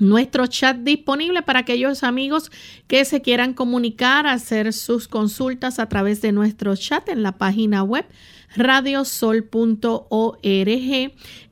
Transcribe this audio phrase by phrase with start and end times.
[0.00, 2.50] nuestro chat disponible para aquellos amigos
[2.86, 7.82] que se quieran comunicar, hacer sus consultas a través de nuestro chat en la página
[7.82, 8.06] web
[8.56, 9.52] radiosol.org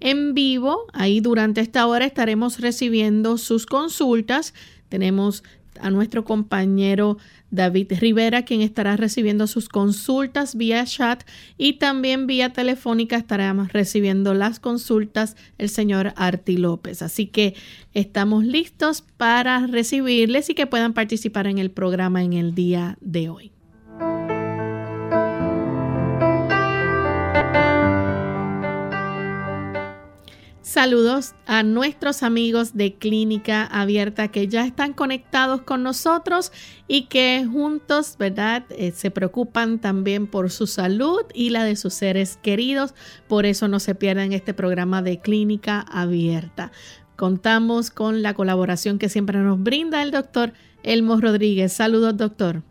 [0.00, 0.86] en vivo.
[0.92, 4.54] Ahí durante esta hora estaremos recibiendo sus consultas.
[4.88, 5.42] Tenemos
[5.80, 7.18] a nuestro compañero
[7.50, 11.22] David Rivera, quien estará recibiendo sus consultas vía chat
[11.56, 17.02] y también vía telefónica estaremos recibiendo las consultas el señor Arti López.
[17.02, 17.54] Así que
[17.94, 23.28] estamos listos para recibirles y que puedan participar en el programa en el día de
[23.28, 23.55] hoy.
[30.76, 36.52] Saludos a nuestros amigos de Clínica Abierta que ya están conectados con nosotros
[36.86, 38.64] y que juntos, ¿verdad?
[38.68, 42.94] Eh, se preocupan también por su salud y la de sus seres queridos.
[43.26, 46.72] Por eso no se pierdan este programa de Clínica Abierta.
[47.16, 51.72] Contamos con la colaboración que siempre nos brinda el doctor Elmo Rodríguez.
[51.72, 52.62] Saludos, doctor.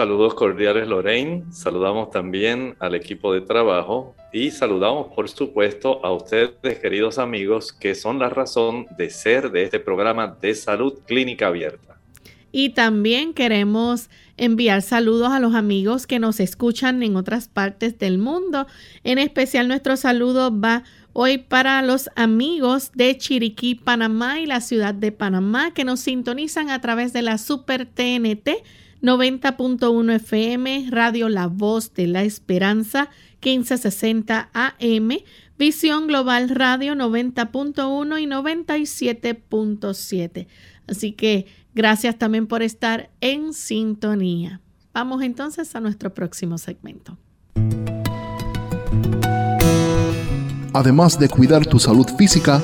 [0.00, 1.44] Saludos cordiales, Lorraine.
[1.52, 7.94] Saludamos también al equipo de trabajo y saludamos, por supuesto, a ustedes, queridos amigos, que
[7.94, 11.98] son la razón de ser de este programa de salud clínica abierta.
[12.50, 14.08] Y también queremos
[14.38, 18.66] enviar saludos a los amigos que nos escuchan en otras partes del mundo.
[19.04, 24.94] En especial nuestro saludo va hoy para los amigos de Chiriquí, Panamá y la ciudad
[24.94, 28.62] de Panamá que nos sintonizan a través de la Super TNT
[29.02, 33.08] 90.1 FM, Radio La Voz de la Esperanza,
[33.42, 35.08] 1560 AM,
[35.58, 40.46] Visión Global Radio 90.1 y 97.7.
[40.86, 44.60] Así que gracias también por estar en sintonía.
[44.92, 47.16] Vamos entonces a nuestro próximo segmento.
[50.72, 52.62] Además de cuidar tu salud física,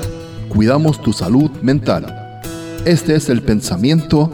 [0.49, 2.41] cuidamos tu salud mental.
[2.85, 4.31] Este es el pensamiento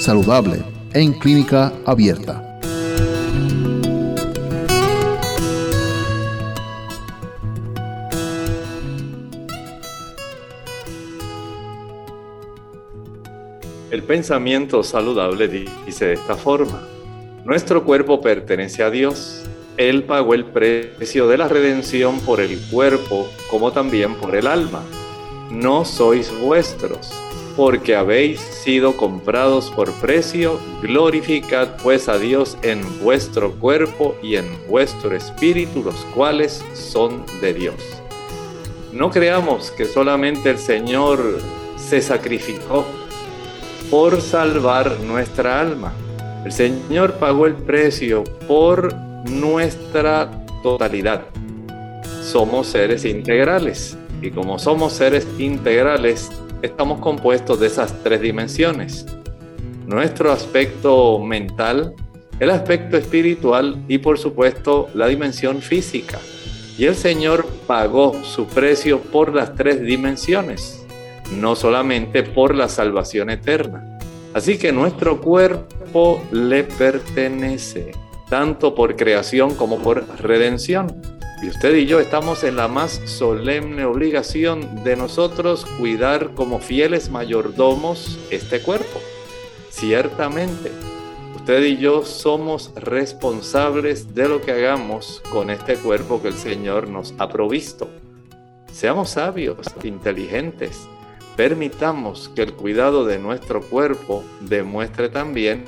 [0.00, 2.42] saludable en clínica abierta.
[13.90, 16.88] El pensamiento saludable dice de esta forma,
[17.44, 19.44] nuestro cuerpo pertenece a Dios.
[19.76, 24.82] Él pagó el precio de la redención por el cuerpo como también por el alma.
[25.50, 27.25] No sois vuestros
[27.56, 34.44] porque habéis sido comprados por precio, glorificad pues a Dios en vuestro cuerpo y en
[34.68, 37.74] vuestro espíritu, los cuales son de Dios.
[38.92, 41.40] No creamos que solamente el Señor
[41.76, 42.84] se sacrificó
[43.90, 45.92] por salvar nuestra alma.
[46.44, 48.94] El Señor pagó el precio por
[49.28, 50.30] nuestra
[50.62, 51.26] totalidad.
[52.22, 56.30] Somos seres integrales y como somos seres integrales,
[56.62, 59.06] estamos compuestos de esas tres dimensiones.
[59.86, 61.94] Nuestro aspecto mental,
[62.40, 66.18] el aspecto espiritual y por supuesto la dimensión física.
[66.78, 70.84] Y el Señor pagó su precio por las tres dimensiones,
[71.38, 73.98] no solamente por la salvación eterna.
[74.34, 77.92] Así que nuestro cuerpo le pertenece,
[78.28, 81.15] tanto por creación como por redención.
[81.42, 87.10] Y usted y yo estamos en la más solemne obligación de nosotros cuidar como fieles
[87.10, 89.00] mayordomos este cuerpo.
[89.68, 90.72] Ciertamente,
[91.34, 96.88] usted y yo somos responsables de lo que hagamos con este cuerpo que el Señor
[96.88, 97.90] nos ha provisto.
[98.72, 100.88] Seamos sabios, inteligentes,
[101.36, 105.66] permitamos que el cuidado de nuestro cuerpo demuestre también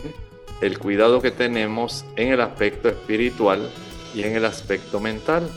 [0.62, 3.70] el cuidado que tenemos en el aspecto espiritual
[4.18, 5.48] y en el aspecto mental.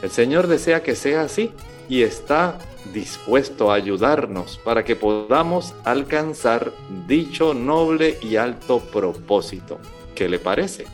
[0.00, 1.52] El Señor desea que sea así
[1.90, 2.58] y está
[2.94, 6.72] dispuesto a ayudarnos para que podamos alcanzar
[7.06, 9.78] dicho noble y alto propósito.
[10.14, 10.86] ¿Qué le parece?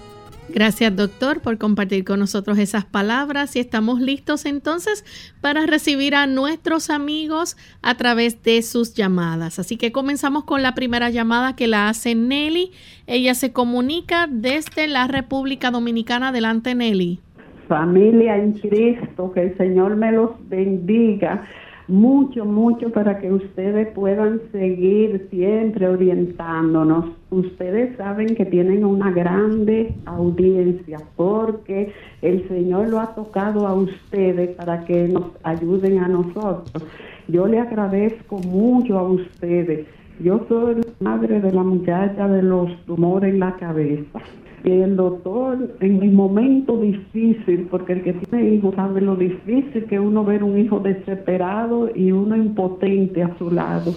[0.48, 5.04] Gracias doctor por compartir con nosotros esas palabras y estamos listos entonces
[5.40, 9.58] para recibir a nuestros amigos a través de sus llamadas.
[9.58, 12.72] Así que comenzamos con la primera llamada que la hace Nelly.
[13.06, 16.28] Ella se comunica desde la República Dominicana.
[16.28, 17.20] Adelante Nelly.
[17.66, 21.46] Familia en Cristo, que el Señor me los bendiga
[21.88, 27.06] mucho, mucho para que ustedes puedan seguir siempre orientándonos.
[27.30, 31.92] Ustedes saben que tienen una grande audiencia porque
[32.22, 36.84] el Señor lo ha tocado a ustedes para que nos ayuden a nosotros.
[37.28, 39.86] Yo le agradezco mucho a ustedes.
[40.20, 44.20] Yo soy la madre de la muchacha de los tumores en la cabeza
[44.64, 49.84] que el doctor en el momento difícil, porque el que tiene hijos sabe lo difícil
[49.84, 53.92] que uno ver un hijo desesperado y uno impotente a su lado.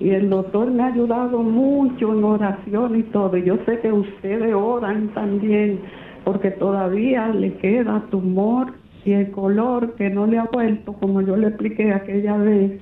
[0.00, 3.36] Y el doctor me ha ayudado mucho en oración y todo.
[3.36, 5.80] Yo sé que ustedes oran también,
[6.24, 8.72] porque todavía le queda tumor
[9.04, 12.80] y el color que no le ha vuelto, como yo le expliqué aquella vez,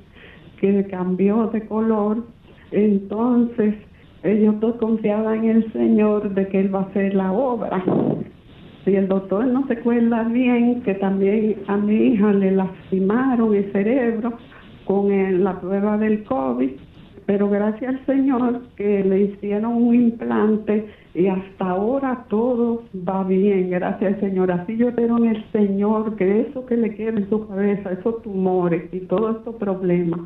[0.60, 2.24] que cambió de color.
[2.70, 3.74] Entonces,
[4.24, 7.84] ellos todos confiaban en el Señor de que Él va a hacer la obra.
[8.84, 13.70] Si el doctor no se acuerda bien, que también a mi hija le lastimaron el
[13.72, 14.34] cerebro
[14.84, 16.70] con la prueba del COVID,
[17.26, 23.70] pero gracias al Señor que le hicieron un implante y hasta ahora todo va bien,
[23.70, 24.50] gracias al Señor.
[24.50, 28.22] Así yo espero en el Señor que eso que le queda en su cabeza, esos
[28.22, 30.20] tumores y todos estos problemas,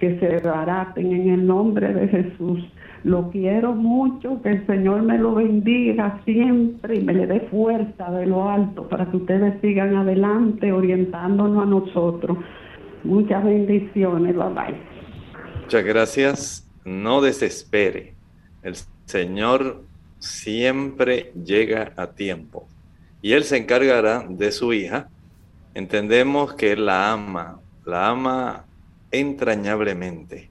[0.00, 2.66] que se baraten en el nombre de Jesús
[3.04, 8.10] lo quiero mucho, que el Señor me lo bendiga siempre y me le dé fuerza
[8.10, 12.38] de lo alto para que ustedes sigan adelante orientándonos a nosotros.
[13.04, 14.76] Muchas bendiciones, bye bye.
[15.62, 16.70] Muchas gracias.
[16.84, 18.14] No desespere.
[18.62, 18.74] El
[19.04, 19.82] Señor
[20.18, 22.66] siempre llega a tiempo
[23.22, 25.08] y Él se encargará de su hija.
[25.74, 28.64] Entendemos que Él la ama, la ama
[29.10, 30.50] entrañablemente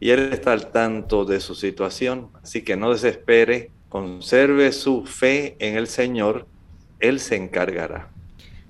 [0.00, 2.28] y Él está al tanto de su situación.
[2.42, 6.46] Así que no desespere, conserve su fe en el Señor,
[6.98, 8.08] Él se encargará.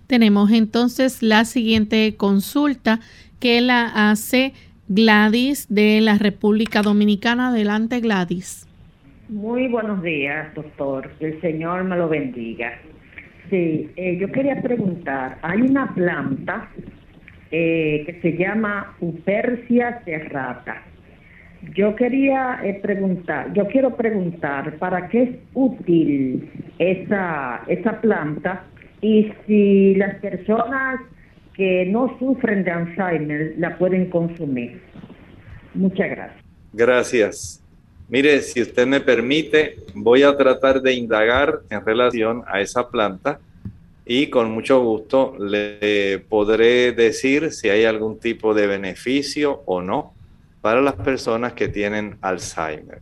[0.09, 2.99] Tenemos entonces la siguiente consulta
[3.39, 4.53] que la hace
[4.89, 7.51] Gladys de la República Dominicana.
[7.51, 8.67] Adelante, Gladys.
[9.29, 11.13] Muy buenos días, doctor.
[11.21, 12.73] El Señor me lo bendiga.
[13.49, 16.69] Sí, eh, yo quería preguntar, hay una planta
[17.53, 20.90] eh, que se llama Upercia serrata
[21.75, 28.65] yo quería eh, preguntar, yo quiero preguntar para qué es útil esa, esa planta
[29.01, 31.01] y si las personas
[31.55, 34.81] que no sufren de Alzheimer la pueden consumir.
[35.75, 36.45] Muchas gracias.
[36.73, 37.65] Gracias.
[38.09, 43.39] Mire, si usted me permite, voy a tratar de indagar en relación a esa planta
[44.05, 50.15] y con mucho gusto le podré decir si hay algún tipo de beneficio o no
[50.61, 53.01] para las personas que tienen Alzheimer.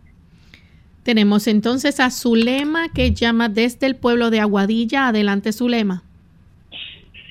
[1.02, 5.08] Tenemos entonces a Zulema que llama desde el pueblo de Aguadilla.
[5.08, 6.02] Adelante, Zulema.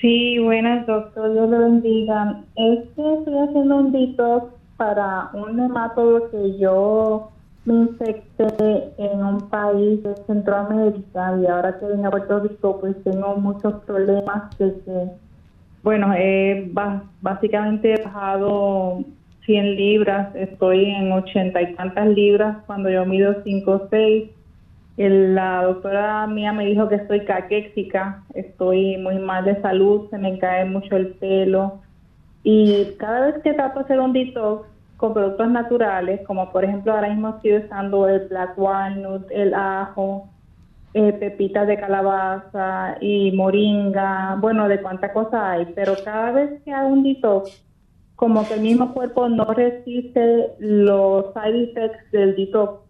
[0.01, 1.31] Sí, buenas, doctor.
[1.33, 2.41] Dios le bendiga.
[2.55, 7.31] Es que estoy haciendo un detox para un hematólogo que yo
[7.65, 12.95] me infecté en un país de Centroamérica y ahora que vine a Puerto Rico pues
[13.03, 15.09] tengo muchos problemas de que,
[15.83, 16.71] bueno, he
[17.21, 19.03] básicamente bajado
[19.47, 24.29] 100 libras, estoy en 80 y tantas libras cuando yo mido 5 o 6.
[24.97, 30.37] La doctora mía me dijo que estoy caquéxica, estoy muy mal de salud, se me
[30.37, 31.79] cae mucho el pelo.
[32.43, 36.93] Y cada vez que trato de hacer un detox con productos naturales, como por ejemplo
[36.93, 40.27] ahora mismo estoy usando el black walnut, el ajo,
[40.93, 46.73] eh, pepitas de calabaza y moringa, bueno, de cuánta cosa hay, pero cada vez que
[46.73, 47.66] hago un detox
[48.17, 52.81] como que el mismo cuerpo no resiste los side effects del detox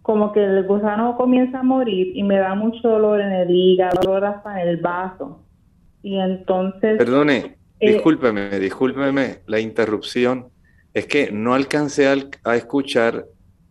[0.00, 4.00] como que el gusano comienza a morir y me da mucho dolor en el hígado,
[4.02, 5.44] dolor hasta en el vaso.
[6.02, 6.98] Y entonces...
[6.98, 10.48] Perdone, eh, discúlpeme, discúlpeme la interrupción.
[10.94, 13.26] Es que no alcancé a, escuchar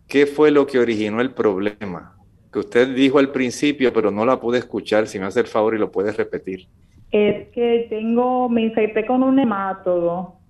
[0.08, 2.16] qué fue lo que originó el problema.
[2.52, 5.08] Que usted dijo al principio, pero no la pude escuchar.
[5.08, 6.68] Si me hace el favor y lo puedes repetir.
[7.10, 10.41] Es que tengo, me infecté con un hemátodo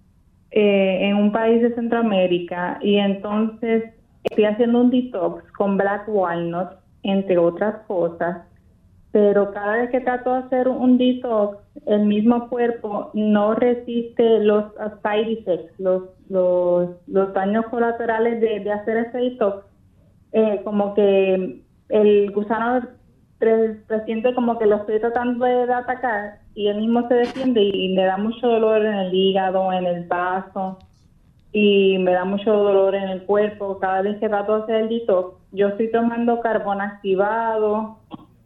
[0.53, 3.85] eh, en un país de Centroamérica y entonces
[4.25, 6.69] estoy haciendo un detox con black walnut,
[7.03, 8.43] entre otras cosas,
[9.13, 14.65] pero cada vez que trato de hacer un detox, el mismo cuerpo no resiste los
[15.03, 19.67] side effects, los, los, los daños colaterales de, hacer ese detox.
[20.33, 22.89] Eh, como que el gusano
[23.39, 28.05] presiente como que lo estoy tratando de, atacar y él mismo se defiende y, me
[28.05, 30.79] da mucho dolor en el hígado, en el vaso
[31.53, 34.89] y me da mucho dolor en el cuerpo cada vez que trato de hacer el
[34.89, 35.37] detox.
[35.53, 37.99] Yo estoy tomando carbón activado,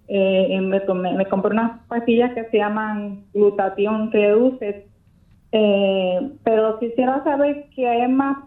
[0.09, 4.87] eh, me compré unas pastillas que se llaman glutatión reduce,
[5.53, 8.39] eh, pero quisiera saber qué más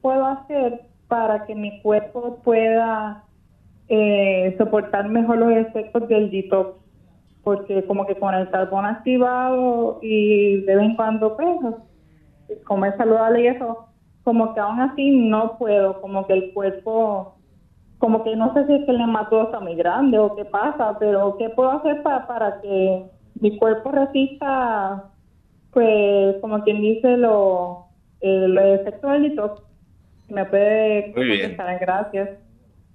[0.00, 3.24] puedo hacer para que mi cuerpo pueda
[3.88, 6.81] eh, soportar mejor los efectos del detox,
[7.42, 11.48] porque como que con el carbón activado y de vez en cuando pues,
[12.64, 13.86] comer saludable y eso,
[14.22, 17.36] como que aún así no puedo, como que el cuerpo,
[17.98, 20.96] como que no sé si es que el hematodo está muy grande o qué pasa,
[20.98, 23.04] pero ¿qué puedo hacer para, para que
[23.40, 25.10] mi cuerpo resista,
[25.72, 27.86] pues como quien dice, lo,
[28.20, 29.62] el, efecto del detox?
[30.28, 32.30] Me puede contestar, gracias.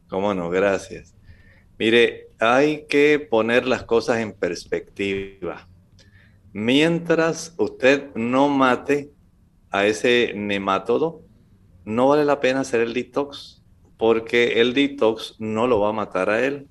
[0.10, 1.14] Cómo no, gracias.
[1.78, 5.68] Mire, hay que poner las cosas en perspectiva.
[6.54, 9.12] Mientras usted no mate
[9.70, 11.22] a ese nematodo,
[11.86, 13.64] no vale la pena hacer el detox,
[13.98, 16.68] porque el detox no lo va a matar a él.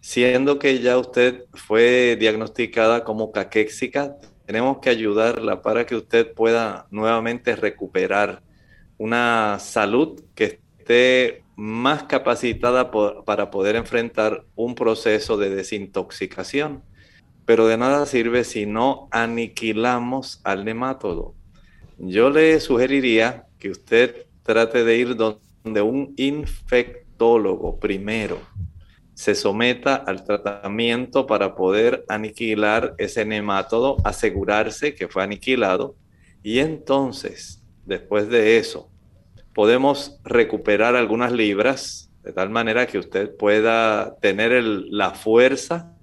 [0.00, 6.86] Siendo que ya usted fue diagnosticada como caquéxica, tenemos que ayudarla para que usted pueda
[6.90, 8.42] nuevamente recuperar
[8.96, 16.84] una salud que esté más capacitada para poder enfrentar un proceso de desintoxicación.
[17.44, 21.34] Pero de nada sirve si no aniquilamos al nematodo.
[21.98, 28.38] Yo le sugeriría que usted trate de ir donde un infectólogo primero
[29.14, 35.96] se someta al tratamiento para poder aniquilar ese nematodo, asegurarse que fue aniquilado
[36.44, 38.92] y entonces, después de eso,
[39.58, 45.96] podemos recuperar algunas libras de tal manera que usted pueda tener la fuerza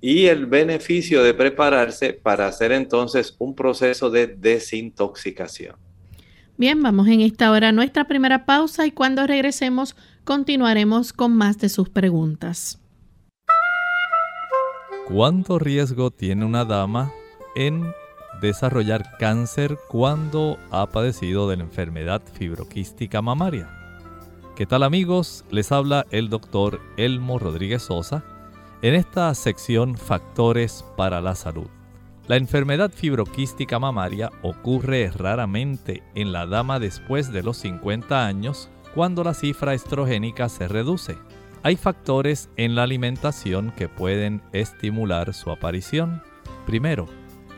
[0.00, 5.76] y el beneficio de prepararse para hacer entonces un proceso de desintoxicación.
[6.56, 9.94] Bien, vamos en esta hora a nuestra primera pausa y cuando regresemos
[10.24, 12.80] continuaremos con más de sus preguntas.
[15.06, 17.12] ¿Cuánto riesgo tiene una dama
[17.54, 17.84] en
[18.40, 23.70] desarrollar cáncer cuando ha padecido de la enfermedad fibroquística mamaria?
[24.56, 25.44] ¿Qué tal amigos?
[25.50, 28.24] Les habla el doctor Elmo Rodríguez Sosa
[28.82, 31.66] en esta sección Factores para la Salud.
[32.26, 39.22] La enfermedad fibroquística mamaria ocurre raramente en la dama después de los 50 años cuando
[39.22, 41.16] la cifra estrogénica se reduce.
[41.62, 46.22] Hay factores en la alimentación que pueden estimular su aparición.
[46.64, 47.06] Primero,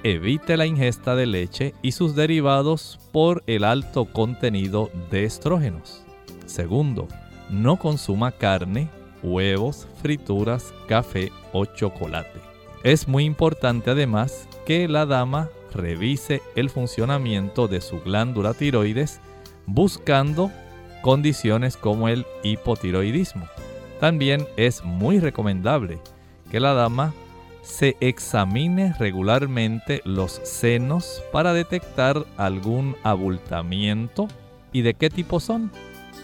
[0.02, 6.04] evite la ingesta de leche y sus derivados por el alto contenido de estrógenos.
[6.46, 7.08] Segundo,
[7.50, 8.88] no consuma carne,
[9.22, 12.40] huevos, frituras, café o chocolate.
[12.84, 19.20] Es muy importante además que la dama revise el funcionamiento de su glándula tiroides
[19.66, 20.50] buscando
[21.02, 23.46] condiciones como el hipotiroidismo.
[24.00, 25.98] También es muy recomendable
[26.50, 27.12] que la dama
[27.68, 34.26] se examine regularmente los senos para detectar algún abultamiento
[34.72, 35.70] y de qué tipo son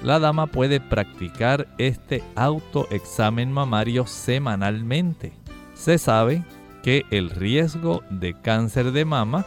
[0.03, 5.33] la dama puede practicar este autoexamen mamario semanalmente.
[5.75, 6.45] Se sabe
[6.83, 9.47] que el riesgo de cáncer de mama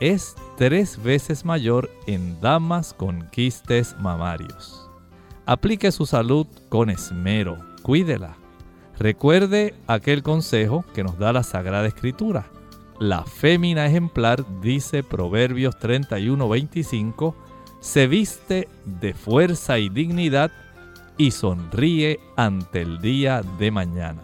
[0.00, 4.88] es tres veces mayor en damas con quistes mamarios.
[5.44, 8.39] Aplique su salud con esmero, cuídela.
[9.00, 12.50] Recuerde aquel consejo que nos da la Sagrada Escritura.
[12.98, 17.34] La fémina ejemplar, dice Proverbios 31:25,
[17.80, 20.52] se viste de fuerza y dignidad
[21.16, 24.20] y sonríe ante el día de mañana.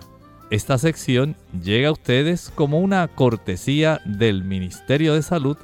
[0.51, 5.57] Esta sección llega a ustedes como una cortesía del Ministerio de Salud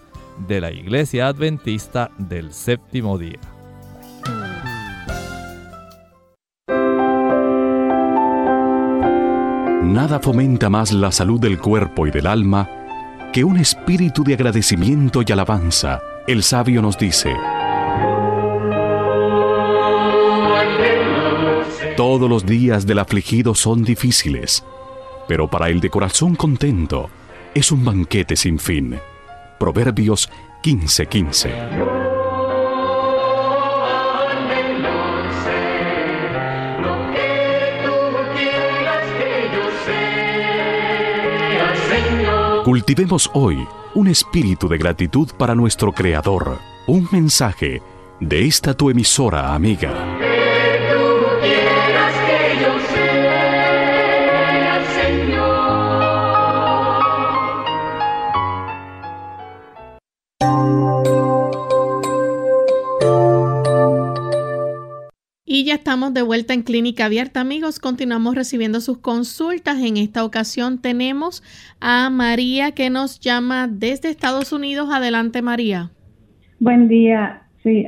[0.48, 3.51] de la Iglesia Adventista del Séptimo Día.
[9.82, 12.70] Nada fomenta más la salud del cuerpo y del alma
[13.32, 16.00] que un espíritu de agradecimiento y alabanza.
[16.26, 17.34] El sabio nos dice,
[21.96, 24.64] Todos los días del afligido son difíciles,
[25.26, 27.10] pero para el de corazón contento
[27.54, 28.98] es un banquete sin fin.
[29.58, 30.30] Proverbios
[30.62, 32.11] 15:15.
[42.72, 46.58] Cultivemos hoy un espíritu de gratitud para nuestro Creador.
[46.86, 47.82] Un mensaje
[48.18, 50.31] de esta tu emisora amiga.
[65.70, 67.78] Estamos de vuelta en Clínica Abierta, amigos.
[67.78, 69.80] Continuamos recibiendo sus consultas.
[69.82, 71.42] En esta ocasión tenemos
[71.80, 74.88] a María que nos llama desde Estados Unidos.
[74.92, 75.90] Adelante, María.
[76.58, 77.42] Buen día.
[77.62, 77.86] Sí,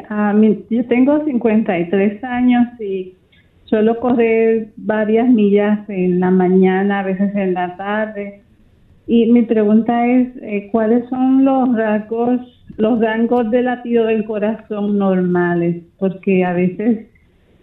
[0.70, 3.14] yo tengo 53 años y
[3.64, 8.42] suelo correr varias millas en la mañana, a veces en la tarde.
[9.06, 12.40] Y mi pregunta es, eh, ¿cuáles son los rasgos,
[12.76, 15.82] los rangos de latido del corazón normales?
[15.98, 17.08] Porque a veces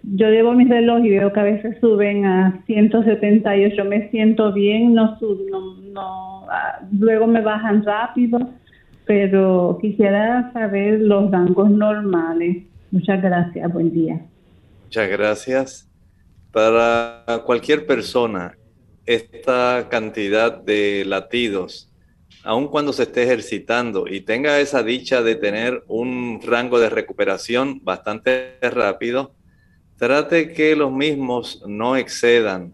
[0.03, 4.93] yo llevo mi reloj y veo que a veces suben a 178, me siento bien,
[4.93, 8.39] no, no, no ah, luego me bajan rápido,
[9.05, 12.63] pero quisiera saber los rangos normales.
[12.91, 14.21] Muchas gracias, buen día.
[14.85, 15.87] Muchas gracias.
[16.51, 18.57] Para cualquier persona,
[19.05, 21.89] esta cantidad de latidos,
[22.43, 27.79] aun cuando se esté ejercitando y tenga esa dicha de tener un rango de recuperación
[27.83, 29.33] bastante rápido,
[30.01, 32.73] Trate que los mismos no excedan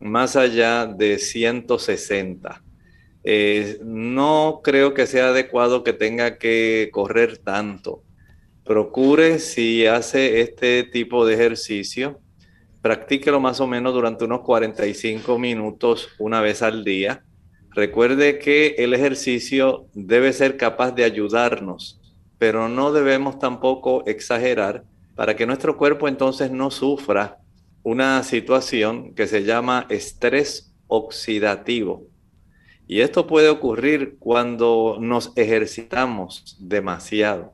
[0.00, 2.62] más allá de 160.
[3.24, 8.02] Eh, no creo que sea adecuado que tenga que correr tanto.
[8.66, 12.20] Procure si hace este tipo de ejercicio,
[12.82, 17.24] practíquelo más o menos durante unos 45 minutos una vez al día.
[17.70, 21.98] Recuerde que el ejercicio debe ser capaz de ayudarnos,
[22.36, 24.84] pero no debemos tampoco exagerar
[25.18, 27.38] para que nuestro cuerpo entonces no sufra
[27.82, 32.06] una situación que se llama estrés oxidativo.
[32.86, 37.52] Y esto puede ocurrir cuando nos ejercitamos demasiado.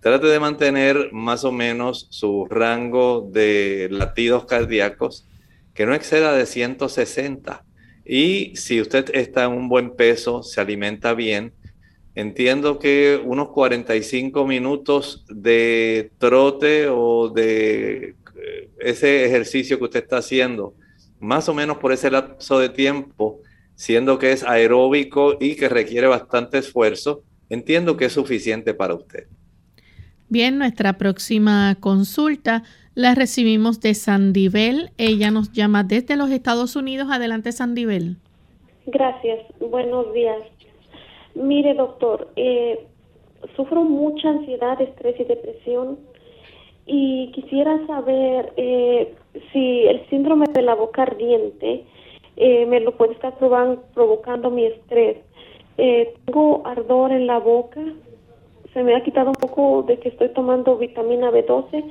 [0.00, 5.28] Trate de mantener más o menos su rango de latidos cardíacos
[5.74, 7.62] que no exceda de 160.
[8.06, 11.52] Y si usted está en un buen peso, se alimenta bien,
[12.14, 20.18] Entiendo que unos 45 minutos de trote o de eh, ese ejercicio que usted está
[20.18, 20.74] haciendo,
[21.20, 23.40] más o menos por ese lapso de tiempo,
[23.74, 29.26] siendo que es aeróbico y que requiere bastante esfuerzo, entiendo que es suficiente para usted.
[30.28, 32.62] Bien, nuestra próxima consulta
[32.94, 34.90] la recibimos de Sandivel.
[34.98, 37.08] Ella nos llama desde los Estados Unidos.
[37.10, 38.16] Adelante, Sandivel.
[38.86, 39.40] Gracias.
[39.60, 40.42] Buenos días.
[41.34, 42.86] Mire, doctor, eh,
[43.56, 45.98] sufro mucha ansiedad, estrés y depresión
[46.84, 49.14] y quisiera saber eh,
[49.52, 51.84] si el síndrome de la boca ardiente
[52.36, 55.18] eh, me lo puede estar provocando mi estrés.
[55.76, 57.80] tengo ardor en la boca,
[58.74, 61.84] se me ha quitado un poco de que estoy tomando vitamina B12,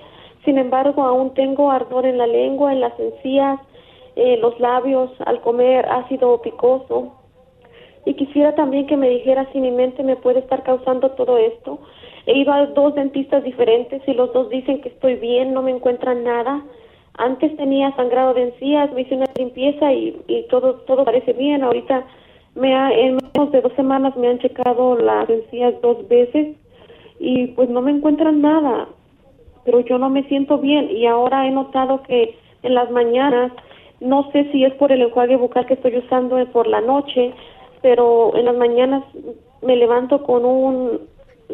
[0.45, 3.60] sin embargo aún tengo ardor en la lengua, en las encías,
[4.15, 7.20] los labios al comer ácido picoso
[8.05, 11.79] y quisiera también que me dijera si mi mente me puede estar causando todo esto.
[12.25, 15.71] He ido a dos dentistas diferentes y los dos dicen que estoy bien, no me
[15.71, 16.63] encuentran nada.
[17.17, 21.63] Antes tenía sangrado de encías, me hice una limpieza y, y todo todo parece bien.
[21.63, 22.05] Ahorita
[22.55, 26.55] me ha, en menos de dos semanas me han checado las encías dos veces
[27.19, 28.87] y pues no me encuentran nada.
[29.63, 33.51] Pero yo no me siento bien y ahora he notado que en las mañanas,
[33.99, 37.33] no sé si es por el enjuague bucal que estoy usando por la noche,
[37.81, 39.03] pero en las mañanas
[39.61, 41.09] me levanto con un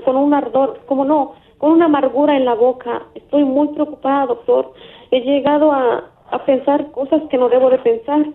[0.05, 3.07] con un ardor, como no, con una amargura en la boca.
[3.15, 4.73] Estoy muy preocupada, doctor.
[5.11, 8.25] He llegado a, a pensar cosas que no debo de pensar.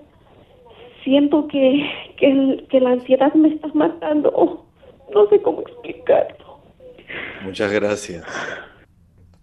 [1.05, 4.66] Siento que, que, que la ansiedad me está matando.
[5.14, 6.59] No sé cómo explicarlo.
[7.44, 8.24] Muchas gracias.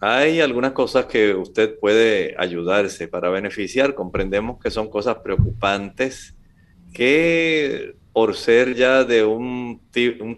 [0.02, 3.96] Hay algunas cosas que usted puede ayudarse para beneficiar.
[3.96, 6.38] Comprendemos que son cosas preocupantes
[6.94, 9.82] que por ser ya de un,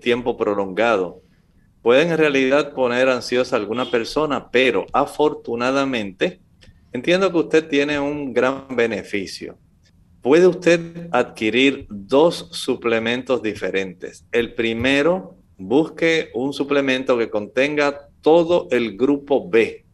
[0.01, 1.21] tiempo prolongado,
[1.81, 6.41] pueden en realidad poner ansiosa a alguna persona, pero afortunadamente
[6.93, 9.57] entiendo que usted tiene un gran beneficio.
[10.21, 14.23] puede usted adquirir dos suplementos diferentes.
[14.31, 19.85] El primero, busque un suplemento que contenga todo el grupo B.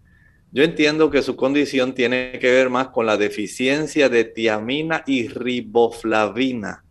[0.51, 5.27] Yo entiendo que su condición tiene que ver más con la deficiencia de tiamina y
[5.27, 6.83] riboflavina,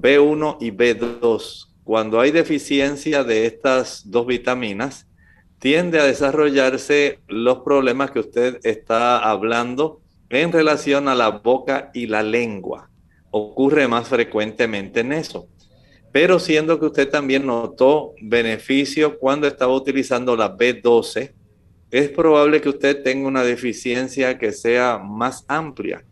[0.00, 1.68] B1 y B2.
[1.84, 5.06] Cuando hay deficiencia de estas dos vitaminas,
[5.58, 12.06] tiende a desarrollarse los problemas que usted está hablando en relación a la boca y
[12.06, 12.90] la lengua.
[13.30, 15.48] Ocurre más frecuentemente en eso.
[16.12, 21.32] Pero siendo que usted también notó beneficio cuando estaba utilizando la B12,
[21.90, 26.04] es probable que usted tenga una deficiencia que sea más amplia.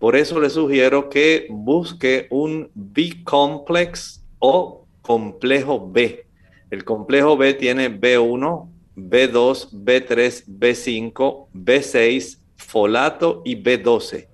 [0.00, 6.26] Por eso le sugiero que busque un B-complex o complejo B.
[6.70, 14.26] El complejo B tiene B1, B2, B3, B5, B6, folato y B12.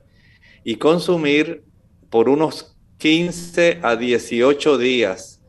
[0.62, 1.64] Y consumir
[2.10, 5.42] por unos 15 a 18 días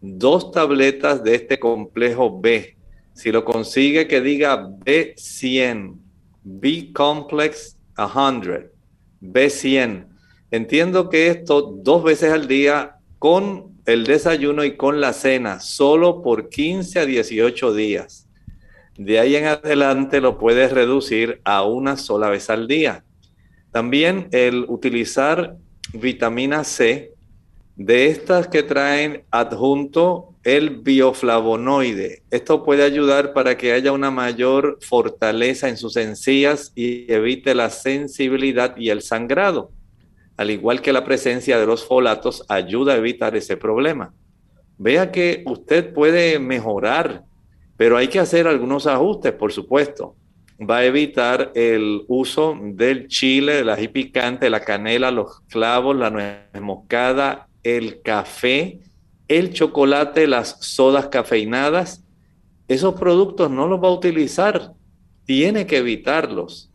[0.00, 2.76] dos tabletas de este complejo B.
[3.12, 5.96] Si lo consigue que diga B100,
[6.44, 8.73] B complex 100,
[9.32, 10.06] B100.
[10.50, 16.22] Entiendo que esto dos veces al día con el desayuno y con la cena, solo
[16.22, 18.28] por 15 a 18 días.
[18.96, 23.04] De ahí en adelante lo puedes reducir a una sola vez al día.
[23.72, 25.56] También el utilizar
[25.92, 27.12] vitamina C,
[27.76, 32.22] de estas que traen adjunto el bioflavonoide.
[32.30, 37.70] Esto puede ayudar para que haya una mayor fortaleza en sus encías y evite la
[37.70, 39.72] sensibilidad y el sangrado.
[40.36, 44.12] Al igual que la presencia de los folatos ayuda a evitar ese problema.
[44.78, 47.24] Vea que usted puede mejorar
[47.76, 50.14] pero hay que hacer algunos ajustes, por supuesto.
[50.58, 56.10] Va a evitar el uso del chile, del ají picante, la canela, los clavos, la
[56.10, 58.78] nuez moscada, el café,
[59.28, 62.04] el chocolate, las sodas cafeinadas.
[62.68, 64.72] Esos productos no los va a utilizar.
[65.24, 66.70] Tiene que evitarlos.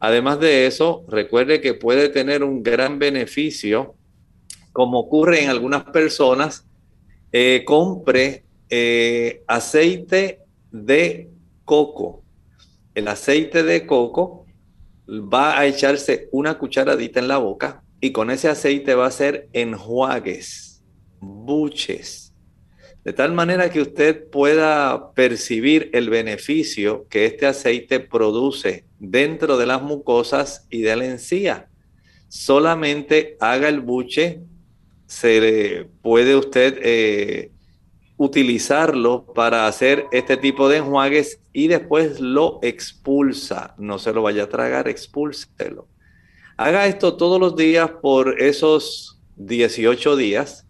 [0.00, 3.94] Además de eso, recuerde que puede tener un gran beneficio,
[4.72, 6.66] como ocurre en algunas personas,
[7.32, 10.40] eh, compre eh, aceite
[10.70, 11.30] de
[11.64, 12.22] coco.
[12.94, 14.46] El aceite de coco
[15.08, 19.48] va a echarse una cucharadita en la boca y con ese aceite va a hacer
[19.52, 20.73] enjuagues,
[21.24, 22.32] buches,
[23.04, 29.66] de tal manera que usted pueda percibir el beneficio que este aceite produce dentro de
[29.66, 31.68] las mucosas y de la encía.
[32.28, 34.40] Solamente haga el buche,
[35.06, 37.50] se puede usted eh,
[38.16, 43.74] utilizarlo para hacer este tipo de enjuagues y después lo expulsa.
[43.78, 45.88] No se lo vaya a tragar, expúlselo.
[46.56, 50.63] Haga esto todos los días por esos 18 días.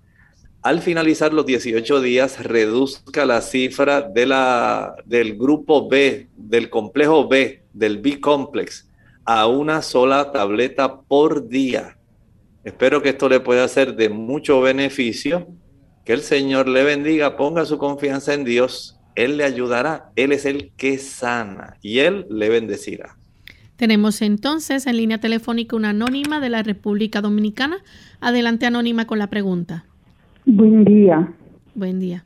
[0.65, 7.29] Al finalizar los 18 días, reduzca la cifra de la, del grupo B, del complejo
[7.29, 8.89] B, del B-complex,
[9.27, 11.99] a una sola tableta por día.
[12.65, 15.49] Espero que esto le pueda ser de mucho beneficio
[16.03, 20.47] que el Señor le bendiga, ponga su confianza en Dios, Él le ayudará, Él es
[20.47, 23.19] el que sana y Él le bendecirá.
[23.77, 27.85] Tenemos entonces en línea telefónica una anónima de la República Dominicana.
[28.19, 29.85] Adelante anónima con la pregunta.
[30.47, 31.33] Buen día.
[31.75, 32.25] Buen día.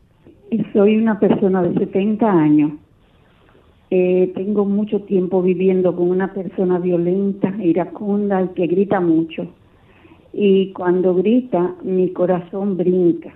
[0.72, 2.72] Soy una persona de 70 años.
[3.90, 9.46] Eh, tengo mucho tiempo viviendo con una persona violenta, iracunda y que grita mucho.
[10.32, 13.32] Y cuando grita, mi corazón brinca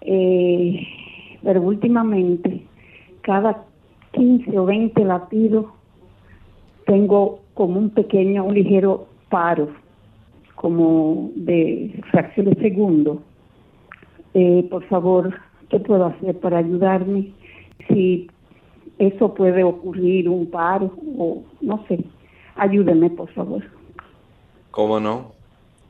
[0.00, 0.86] eh,
[1.42, 2.62] pero últimamente
[3.20, 3.64] cada
[4.12, 5.66] 15 o 20 latidos
[6.86, 9.68] tengo como un pequeño, un ligero paro,
[10.54, 13.22] como de fracción de segundo.
[14.34, 15.34] Eh, por favor,
[15.70, 17.32] ¿qué puedo hacer para ayudarme?
[17.88, 18.28] Si
[18.98, 22.04] eso puede ocurrir, un paro, o no sé,
[22.56, 23.62] ayúdeme, por favor.
[24.70, 25.32] ¿Cómo no?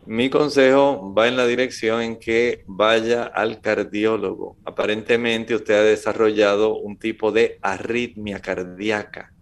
[0.07, 4.57] Mi consejo va en la dirección en que vaya al cardiólogo.
[4.65, 9.35] Aparentemente usted ha desarrollado un tipo de arritmia cardíaca.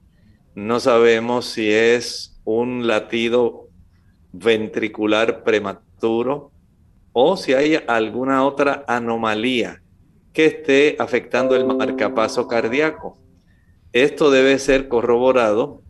[0.56, 3.68] No sabemos si es un latido
[4.32, 6.50] ventricular prematuro
[7.18, 9.80] o si hay alguna otra anomalía
[10.34, 13.16] que esté afectando el marcapaso cardíaco.
[13.94, 15.80] Esto debe ser corroborado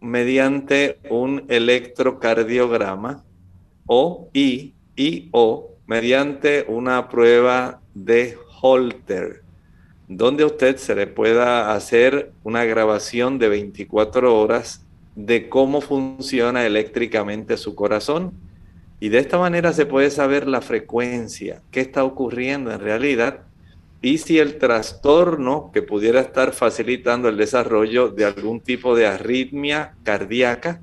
[0.00, 3.22] mediante un electrocardiograma
[3.86, 9.42] o y, y o mediante una prueba de Holter,
[10.08, 14.84] donde usted se le pueda hacer una grabación de 24 horas
[15.14, 18.32] de cómo funciona eléctricamente su corazón
[19.00, 23.40] Y de esta manera se puede saber la frecuencia, qué está ocurriendo en realidad
[24.04, 29.94] y si el trastorno que pudiera estar facilitando el desarrollo de algún tipo de arritmia
[30.02, 30.78] cardíaca,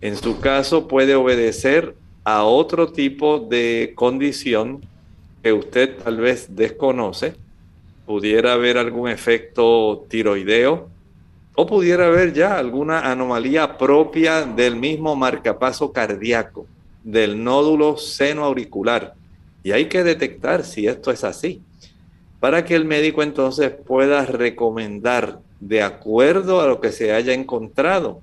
[0.00, 4.80] en su caso puede obedecer a otro tipo de condición
[5.44, 7.36] que usted tal vez desconoce,
[8.06, 10.88] pudiera haber algún efecto tiroideo
[11.54, 16.66] o pudiera haber ya alguna anomalía propia del mismo marcapaso cardíaco,
[17.04, 19.14] del nódulo seno auricular.
[19.62, 21.62] Y hay que detectar si esto es así
[22.44, 28.20] para que el médico entonces pueda recomendar de acuerdo a lo que se haya encontrado.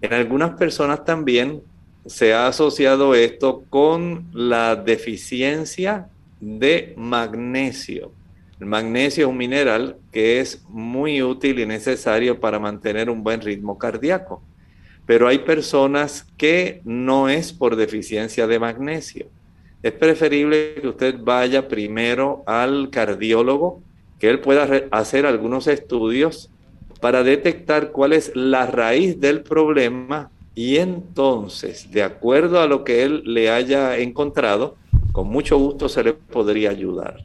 [0.00, 1.60] En algunas personas también
[2.06, 6.08] se ha asociado esto con la deficiencia
[6.40, 8.12] de magnesio.
[8.60, 13.40] El magnesio es un mineral que es muy útil y necesario para mantener un buen
[13.40, 14.40] ritmo cardíaco,
[15.08, 19.26] pero hay personas que no es por deficiencia de magnesio
[19.82, 23.80] es preferible que usted vaya primero al cardiólogo,
[24.18, 26.50] que él pueda hacer algunos estudios
[27.00, 33.04] para detectar cuál es la raíz del problema y entonces, de acuerdo a lo que
[33.04, 34.74] él le haya encontrado,
[35.12, 37.22] con mucho gusto se le podría ayudar.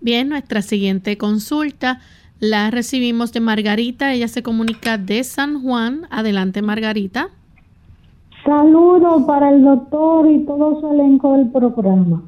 [0.00, 2.00] Bien, nuestra siguiente consulta
[2.44, 4.12] la recibimos de Margarita.
[4.12, 6.06] Ella se comunica de San Juan.
[6.10, 7.30] Adelante, Margarita.
[8.44, 12.22] Saludos para el doctor y todo su elenco del programa.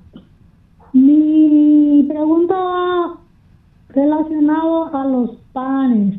[0.95, 3.19] Mi pregunta va
[3.91, 6.19] relacionado a los panes.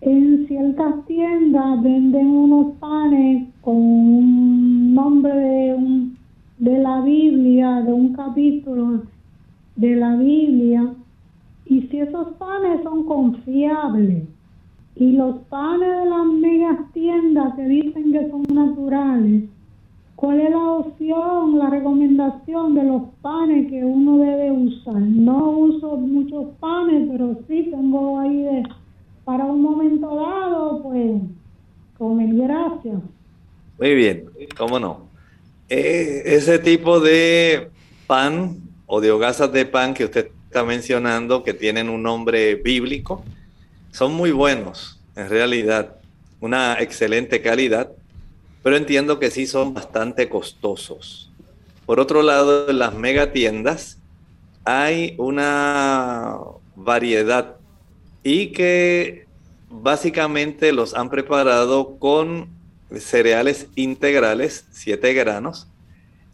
[0.00, 6.10] En ciertas tiendas venden unos panes con un nombre de,
[6.58, 9.02] de la Biblia, de un capítulo
[9.74, 10.92] de la Biblia.
[11.66, 14.24] Y si esos panes son confiables,
[14.96, 19.44] y los panes de las megas tiendas que dicen que son naturales,
[20.14, 24.94] ¿cuál es la opción, la recomendación de los panes que uno debe usar?
[24.94, 28.62] No uso muchos panes, pero sí tengo ahí de,
[29.24, 31.20] para un momento dado, pues,
[31.98, 33.02] comer gracias.
[33.78, 34.24] Muy bien,
[34.56, 35.00] cómo no.
[35.68, 37.68] Eh, ese tipo de
[38.06, 43.22] pan o de hogazas de pan que usted está mencionando, que tienen un nombre bíblico,
[43.90, 45.96] son muy buenos, en realidad,
[46.40, 47.92] una excelente calidad,
[48.62, 51.30] pero entiendo que sí son bastante costosos.
[51.84, 53.98] Por otro lado, en las megatiendas
[54.64, 56.38] hay una
[56.74, 57.56] variedad
[58.22, 59.26] y que
[59.68, 62.48] básicamente los han preparado con
[62.98, 65.68] cereales integrales, siete granos,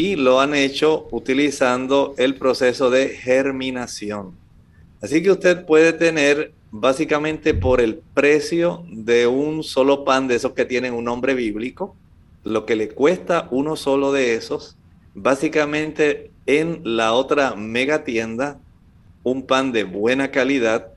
[0.02, 4.32] y lo han hecho utilizando el proceso de germinación.
[5.00, 10.54] Así que usted puede tener básicamente por el precio de un solo pan de esos
[10.54, 11.94] que tienen un nombre bíblico,
[12.42, 14.76] lo que le cuesta uno solo de esos,
[15.14, 18.58] básicamente en la otra mega tienda,
[19.22, 20.88] un pan de buena calidad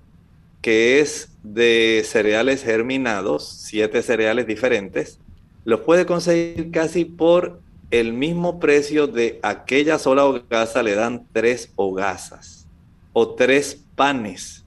[0.64, 5.20] que es de cereales germinados, siete cereales diferentes,
[5.64, 7.64] los puede conseguir casi por
[8.00, 12.68] el mismo precio de aquella sola hogaza, le dan tres hogazas
[13.14, 14.66] o tres panes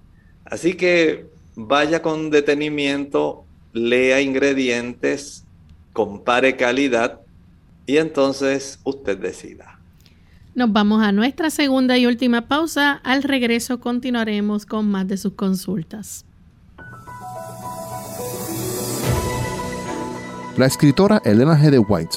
[0.51, 5.45] Así que vaya con detenimiento, lea ingredientes,
[5.93, 7.21] compare calidad
[7.87, 9.79] y entonces usted decida.
[10.55, 12.93] Nos vamos a nuestra segunda y última pausa.
[13.05, 16.25] Al regreso continuaremos con más de sus consultas.
[20.57, 21.71] La escritora Elena G.
[21.71, 22.17] de White,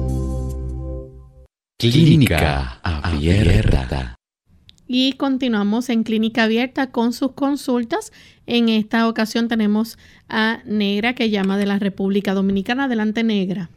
[1.81, 4.15] Clínica Abierta.
[4.87, 8.11] Y continuamos en Clínica Abierta con sus consultas.
[8.45, 9.97] En esta ocasión tenemos
[10.29, 12.83] a Negra que llama de la República Dominicana.
[12.83, 13.71] Adelante, Negra.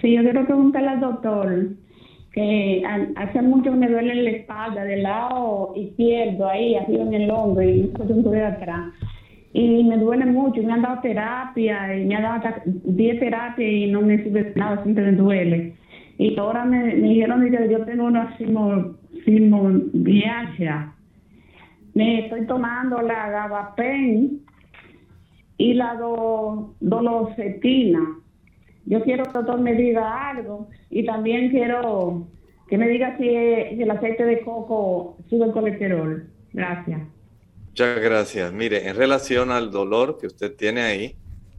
[0.00, 1.70] Sí, yo quiero preguntarle al doctor
[2.32, 2.84] que
[3.16, 7.90] hace mucho me duele la espalda del lado izquierdo, ahí, arriba en el hombro y
[7.90, 8.92] de atrás.
[9.52, 13.86] Y me duele mucho, me han dado terapia, y me han dado 10 terapias y
[13.88, 15.74] no me sirve nada, siempre me duele.
[16.18, 18.36] Y ahora me, dijeron que yo tengo una
[19.24, 20.92] fibromialgia.
[21.94, 24.40] Me estoy tomando la gabapen
[25.58, 28.00] y la do, dolocetina
[28.86, 32.28] yo quiero que el doctor me diga algo y también quiero
[32.68, 36.28] que me diga si, el aceite de coco sube el colesterol.
[36.52, 37.00] Gracias.
[37.68, 38.52] Muchas gracias.
[38.52, 41.16] Mire, en relación al dolor que usted tiene ahí,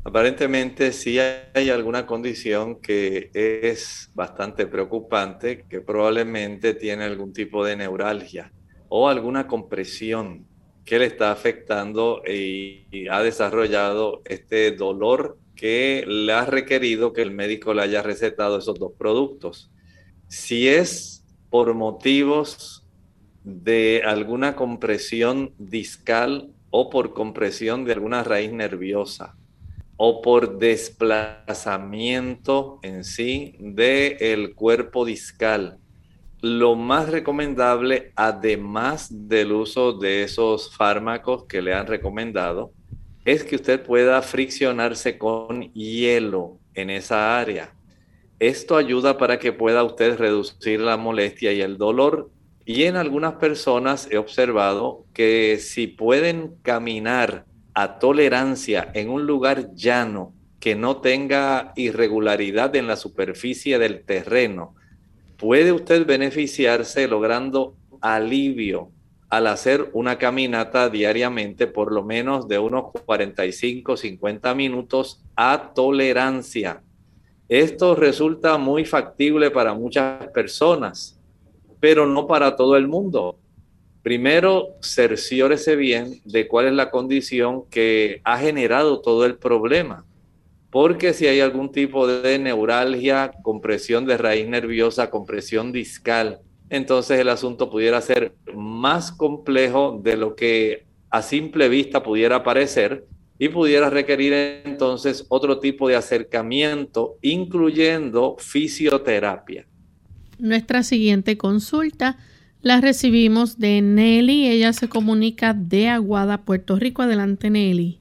[0.07, 7.75] aparentemente sí hay alguna condición que es bastante preocupante, que probablemente tiene algún tipo de
[7.75, 8.53] neuralgia
[8.87, 10.47] o alguna compresión
[10.85, 17.31] que le está afectando y ha desarrollado este dolor que le ha requerido que el
[17.31, 19.69] médico le haya recetado esos dos productos.
[20.29, 22.87] Si es por motivos
[23.43, 29.35] de alguna compresión discal o por compresión de alguna raíz nerviosa
[29.97, 35.79] o por desplazamiento en sí del cuerpo discal,
[36.41, 42.71] lo más recomendable, además del uso de esos fármacos que le han recomendado,
[43.25, 47.73] es que usted pueda friccionarse con hielo en esa área.
[48.39, 52.29] Esto ayuda para que pueda usted reducir la molestia y el dolor.
[52.65, 57.46] Y en algunas personas he observado que si pueden caminar
[57.79, 64.73] a tolerancia en un lugar llano que no tenga irregularidad en la superficie del terreno,
[65.37, 68.89] puede usted beneficiarse logrando alivio
[69.29, 76.81] al hacer una caminata diariamente por lo menos de unos 45, 50 minutos a tolerancia.
[77.47, 81.21] Esto resulta muy factible para muchas personas,
[81.79, 83.37] pero no para todo el mundo.
[84.07, 90.05] Primero, cerciórese bien de cuál es la condición que ha generado todo el problema.
[90.69, 96.39] Porque si hay algún tipo de neuralgia, compresión de raíz nerviosa, compresión discal,
[96.69, 103.05] entonces el asunto pudiera ser más complejo de lo que a simple vista pudiera parecer
[103.37, 104.31] y pudiera requerir
[104.63, 109.67] entonces otro tipo de acercamiento, incluyendo fisioterapia.
[110.39, 112.17] Nuestra siguiente consulta
[112.61, 114.47] la recibimos de Nelly.
[114.47, 117.01] Ella se comunica de Aguada, Puerto Rico.
[117.01, 117.99] Adelante, Nelly.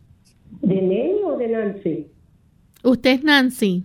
[0.63, 2.07] ¿De Nelly o de Nancy?
[2.83, 3.85] ¿Usted es Nancy?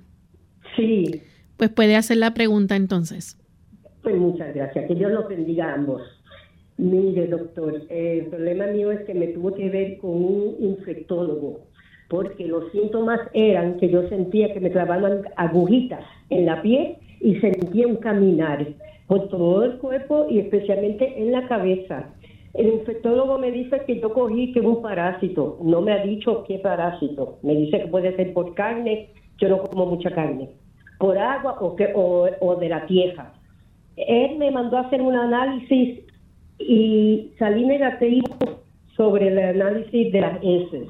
[0.76, 1.22] Sí.
[1.58, 3.38] Pues puede hacer la pregunta entonces.
[4.02, 6.02] Pues muchas gracias, que Dios los bendiga a ambos.
[6.78, 11.68] Mire, doctor, el problema mío es que me tuvo que ver con un infectólogo,
[12.10, 17.36] porque los síntomas eran que yo sentía que me clavaban agujitas en la piel y
[17.36, 18.68] sentía un caminar
[19.12, 22.14] por todo el cuerpo y especialmente en la cabeza.
[22.54, 26.60] El infectólogo me dice que yo cogí que un parásito, no me ha dicho qué
[26.60, 30.52] parásito, me dice que puede ser por carne, yo no como mucha carne,
[30.98, 33.34] por agua o, que, o, o de la tierra.
[33.98, 36.06] Él me mandó a hacer un análisis
[36.58, 38.30] y salí negativo
[38.96, 40.88] sobre el análisis de las heces.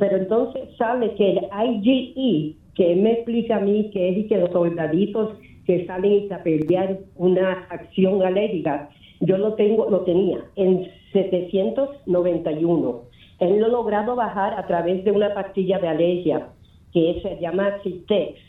[0.00, 4.26] Pero entonces sale que el IgE, que él me explica a mí que es y
[4.26, 8.88] que los soldaditos que salen a pelear una acción alérgica,
[9.20, 13.02] yo lo tengo, lo tenía en 791.
[13.38, 16.48] Él lo ha logrado bajar a través de una pastilla de alergia
[16.92, 18.40] que se llama Citex.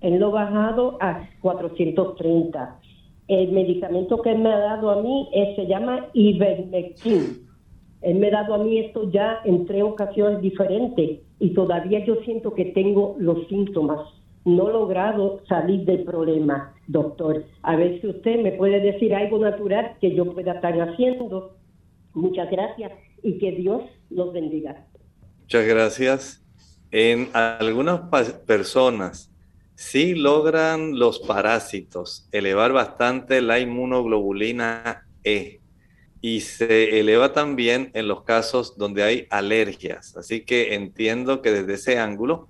[0.00, 2.78] Él lo ha bajado a 430
[3.28, 7.46] el medicamento que él me ha dado a mí se llama Ivermectin.
[8.00, 12.16] Él me ha dado a mí esto ya en tres ocasiones diferentes y todavía yo
[12.24, 14.00] siento que tengo los síntomas.
[14.48, 17.44] No logrado salir del problema, doctor.
[17.62, 21.54] A ver si usted me puede decir algo natural que yo pueda estar haciendo.
[22.14, 22.92] Muchas gracias
[23.22, 24.86] y que Dios los bendiga.
[25.42, 26.44] Muchas gracias.
[26.90, 28.00] En algunas
[28.46, 29.30] personas
[29.78, 35.60] si logran los parásitos elevar bastante la inmunoglobulina E
[36.20, 40.16] y se eleva también en los casos donde hay alergias.
[40.16, 42.48] Así que entiendo que desde ese ángulo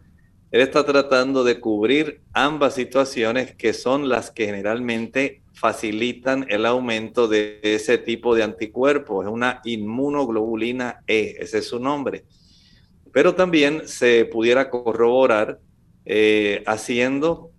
[0.50, 7.28] él está tratando de cubrir ambas situaciones que son las que generalmente facilitan el aumento
[7.28, 9.26] de ese tipo de anticuerpos.
[9.26, 12.24] Es una inmunoglobulina E, ese es su nombre.
[13.12, 15.58] Pero también se pudiera corroborar
[16.06, 17.50] eh, haciendo,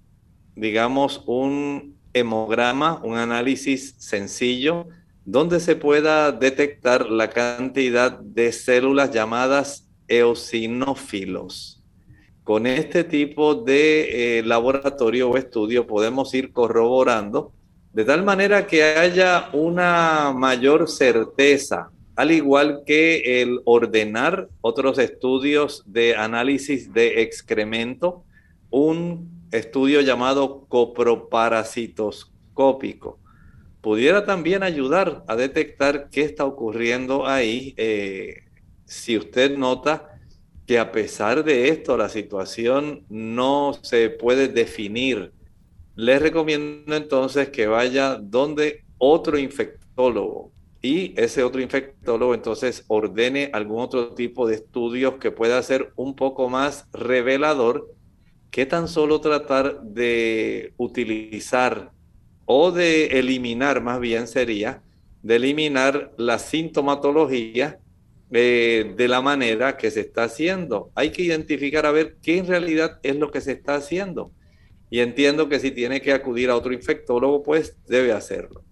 [0.56, 4.88] digamos, un hemograma, un análisis sencillo,
[5.26, 11.79] donde se pueda detectar la cantidad de células llamadas eosinófilos.
[12.50, 17.54] Con este tipo de eh, laboratorio o estudio podemos ir corroborando
[17.94, 25.84] de tal manera que haya una mayor certeza, al igual que el ordenar otros estudios
[25.86, 28.24] de análisis de excremento,
[28.72, 33.20] un estudio llamado coproparasitoscópico.
[33.80, 37.76] Pudiera también ayudar a detectar qué está ocurriendo ahí.
[37.78, 38.38] Eh,
[38.86, 40.19] si usted nota
[40.70, 45.32] que a pesar de esto la situación no se puede definir,
[45.96, 53.82] le recomiendo entonces que vaya donde otro infectólogo y ese otro infectólogo entonces ordene algún
[53.82, 57.92] otro tipo de estudios que pueda ser un poco más revelador.
[58.52, 61.92] Que tan solo tratar de utilizar
[62.46, 64.84] o de eliminar, más bien sería,
[65.24, 67.80] de eliminar la sintomatología
[68.32, 70.92] eh, de la manera que se está haciendo.
[70.96, 74.32] Hay que identificar a ver qué en realidad es lo que se está haciendo.
[74.92, 78.64] Y entiendo que si tiene que acudir a otro infectólogo, pues debe hacerlo.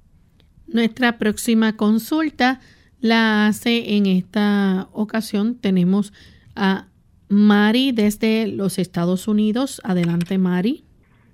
[0.67, 2.59] Nuestra próxima consulta
[2.99, 5.55] la hace en esta ocasión.
[5.55, 6.13] Tenemos
[6.55, 6.87] a
[7.29, 9.81] Mari desde los Estados Unidos.
[9.83, 10.83] Adelante, Mari.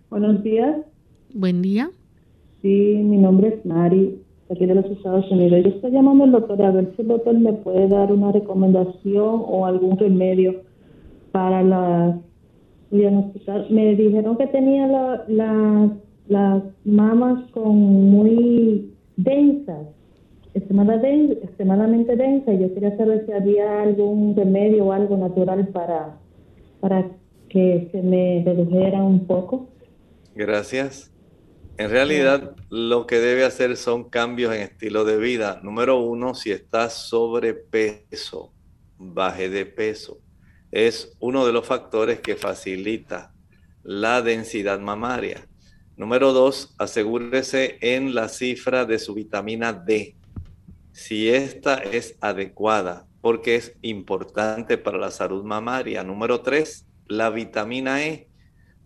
[0.10, 0.78] Buenos días.
[1.34, 1.90] Buen día.
[2.62, 4.22] Sí, mi nombre es Mari,
[4.54, 5.64] aquí de los Estados Unidos.
[5.64, 9.44] Yo estoy llamando al doctor a ver si el doctor me puede dar una recomendación
[9.46, 10.62] o algún remedio
[11.32, 12.16] para las
[12.92, 13.70] diagnosticar.
[13.70, 14.88] Me dijeron que tenía
[16.28, 19.88] las mamas con muy densas
[20.56, 26.18] extremadamente densa y yo quería saber si había algún remedio o algo natural para,
[26.80, 27.10] para
[27.50, 29.68] que se me redujera un poco.
[30.36, 31.13] Gracias.
[31.76, 35.60] En realidad, lo que debe hacer son cambios en estilo de vida.
[35.64, 38.54] Número uno, si está sobrepeso,
[39.00, 40.20] baje de peso.
[40.72, 43.34] Es uno de los factores que facilita
[43.82, 45.48] la densidad mamaria.
[45.98, 50.16] Número dos, asegúrese en la cifra de su vitamina D
[50.92, 56.04] si esta es adecuada, porque es importante para la salud mamaria.
[56.04, 58.30] Número tres, la vitamina E.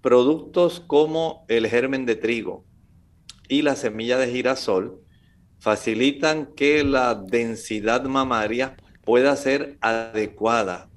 [0.02, 2.67] Productos como el germen de trigo
[3.48, 5.02] y la semilla de girasol
[5.60, 10.90] facilitan que la densidad mamaria pueda ser adecuada,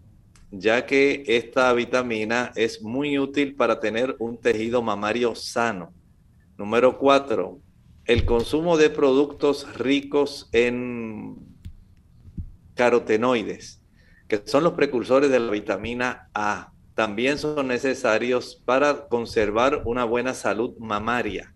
[0.51, 5.93] ya que esta vitamina es muy útil para tener un tejido mamario sano.
[6.59, 7.61] Número cuatro,
[8.05, 11.37] el consumo de productos ricos en
[12.75, 13.81] carotenoides,
[14.29, 20.35] que son los precursores de la vitamina A, también son necesarios para conservar una buena
[20.35, 21.55] salud mamaria.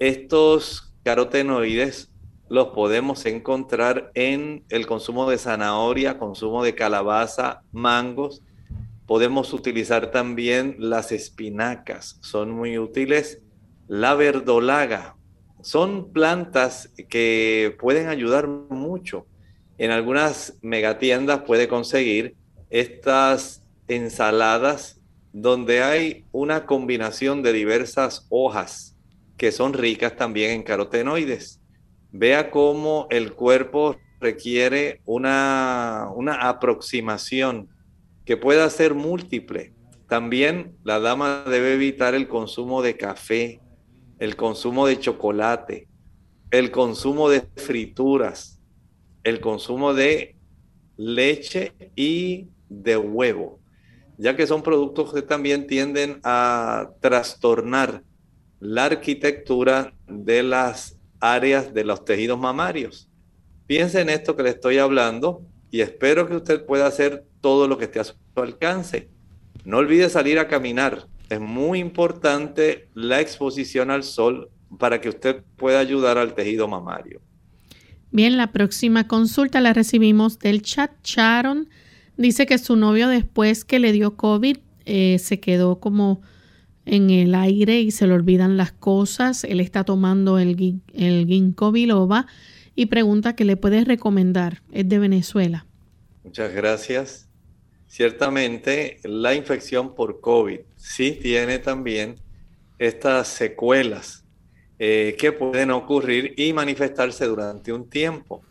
[0.00, 2.10] Estos carotenoides
[2.48, 8.40] los podemos encontrar en el consumo de zanahoria, consumo de calabaza, mangos.
[9.04, 13.42] Podemos utilizar también las espinacas, son muy útiles.
[13.88, 15.16] La verdolaga,
[15.60, 19.26] son plantas que pueden ayudar mucho.
[19.76, 22.36] En algunas megatiendas puede conseguir
[22.70, 24.98] estas ensaladas
[25.34, 28.89] donde hay una combinación de diversas hojas
[29.40, 31.62] que son ricas también en carotenoides.
[32.12, 37.70] Vea cómo el cuerpo requiere una, una aproximación
[38.26, 39.72] que pueda ser múltiple.
[40.08, 43.62] También la dama debe evitar el consumo de café,
[44.18, 45.88] el consumo de chocolate,
[46.50, 48.60] el consumo de frituras,
[49.24, 50.36] el consumo de
[50.98, 53.58] leche y de huevo,
[54.18, 58.02] ya que son productos que también tienden a trastornar
[58.60, 63.08] la arquitectura de las áreas de los tejidos mamarios.
[63.66, 67.78] Piense en esto que le estoy hablando y espero que usted pueda hacer todo lo
[67.78, 69.08] que esté a su alcance.
[69.64, 75.42] No olvide salir a caminar, es muy importante la exposición al sol para que usted
[75.56, 77.20] pueda ayudar al tejido mamario.
[78.10, 80.90] Bien, la próxima consulta la recibimos del chat.
[81.04, 81.68] Sharon
[82.16, 86.20] dice que su novio después que le dio COVID eh, se quedó como
[86.90, 89.44] en el aire y se le olvidan las cosas.
[89.44, 92.26] Él está tomando el, ginkgo biloba
[92.74, 94.62] y pregunta qué le puedes recomendar.
[94.72, 95.66] Es de Venezuela.
[96.24, 97.28] Muchas gracias.
[97.86, 102.16] Ciertamente la infección por COVID sí tiene también
[102.78, 104.24] estas secuelas
[104.80, 108.42] eh, que pueden ocurrir y manifestarse durante un tiempo.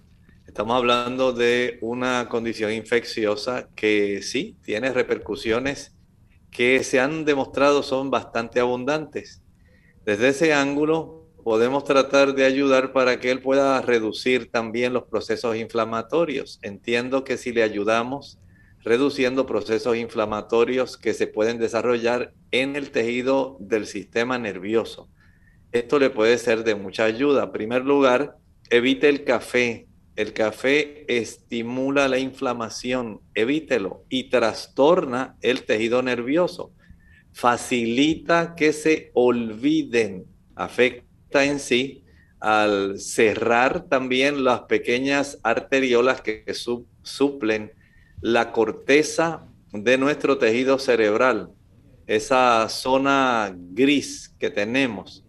[0.47, 5.93] Estamos hablando de una condición infecciosa que sí tiene repercusiones
[6.51, 9.41] que se han demostrado son bastante abundantes.
[10.05, 15.55] Desde ese ángulo podemos tratar de ayudar para que él pueda reducir también los procesos
[15.55, 16.59] inflamatorios.
[16.61, 18.39] Entiendo que si le ayudamos
[18.81, 25.09] reduciendo procesos inflamatorios que se pueden desarrollar en el tejido del sistema nervioso.
[25.71, 27.43] Esto le puede ser de mucha ayuda.
[27.43, 28.37] En primer lugar,
[28.69, 29.87] evite el café,
[30.19, 36.73] el café estimula la inflamación, evítelo y trastorna el tejido nervioso.
[37.31, 42.03] Facilita que se olviden, afecta en sí
[42.41, 46.43] al cerrar también las pequeñas arteriolas que
[47.01, 47.71] suplen
[48.19, 51.53] la corteza de nuestro tejido cerebral,
[52.07, 55.23] esa zona gris que tenemos.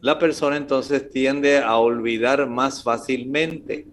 [0.00, 3.88] La persona entonces tiende a olvidar más fácilmente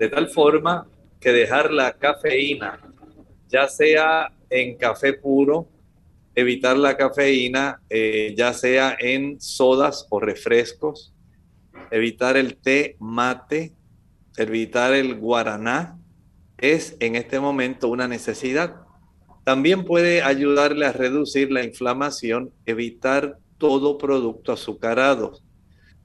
[0.00, 0.88] de tal forma
[1.20, 2.80] que dejar la cafeína,
[3.48, 5.68] ya sea en café puro,
[6.34, 11.12] evitar la cafeína, eh, ya sea en sodas o refrescos,
[11.90, 13.74] evitar el té mate,
[14.38, 15.98] evitar el guaraná,
[16.56, 18.76] es en este momento una necesidad.
[19.44, 25.40] También puede ayudarle a reducir la inflamación, evitar todo producto azucarado,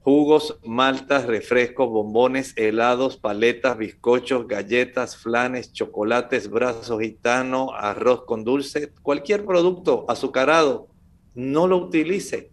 [0.06, 8.92] jugos, maltas, refrescos, bombones, helados, paletas, bizcochos, galletas, flanes, chocolates, brazos gitano, arroz con dulce,
[9.02, 10.86] cualquier producto azucarado,
[11.34, 12.52] no lo utilice,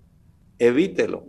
[0.58, 1.28] evítelo.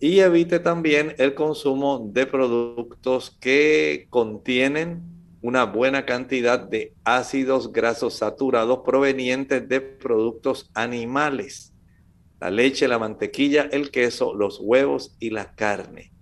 [0.00, 5.04] Y evite también el consumo de productos que contienen
[5.40, 11.69] una buena cantidad de ácidos grasos saturados provenientes de productos animales
[12.40, 16.12] la leche, la mantequilla, el queso, los huevos y la carne.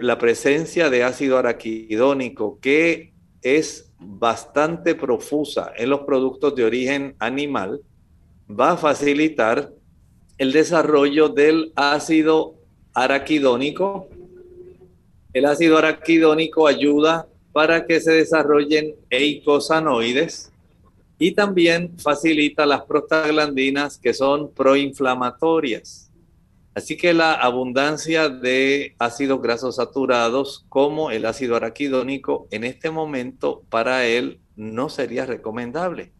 [0.00, 7.80] La presencia de ácido araquidónico que es bastante profusa en los productos de origen animal
[8.48, 9.72] va a facilitar
[10.36, 12.54] el desarrollo del ácido
[12.92, 14.08] araquidónico.
[15.32, 20.52] El ácido araquidónico ayuda para que se desarrollen eicosanoides,
[21.18, 26.12] y también facilita las prostaglandinas que son proinflamatorias.
[26.74, 33.64] Así que la abundancia de ácidos grasos saturados como el ácido araquidónico en este momento
[33.68, 36.12] para él no sería recomendable.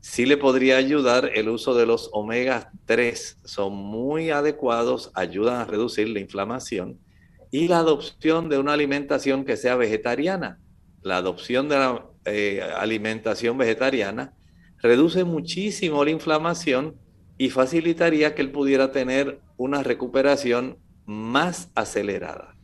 [0.00, 5.64] Sí le podría ayudar el uso de los omega 3, son muy adecuados, ayudan a
[5.64, 6.98] reducir la inflamación
[7.50, 10.60] y la adopción de una alimentación que sea vegetariana.
[11.00, 14.32] La adopción de la eh, alimentación vegetariana
[14.82, 16.96] reduce muchísimo la inflamación
[17.38, 22.54] y facilitaría que él pudiera tener una recuperación más acelerada.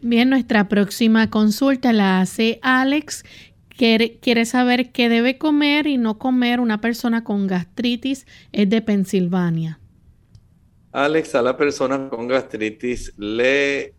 [0.00, 3.24] Bien, nuestra próxima consulta la hace Alex.
[3.68, 8.26] Quiere, quiere saber qué debe comer y no comer una persona con gastritis.
[8.52, 9.78] Es de Pensilvania.
[10.92, 13.94] Alex, a la persona con gastritis le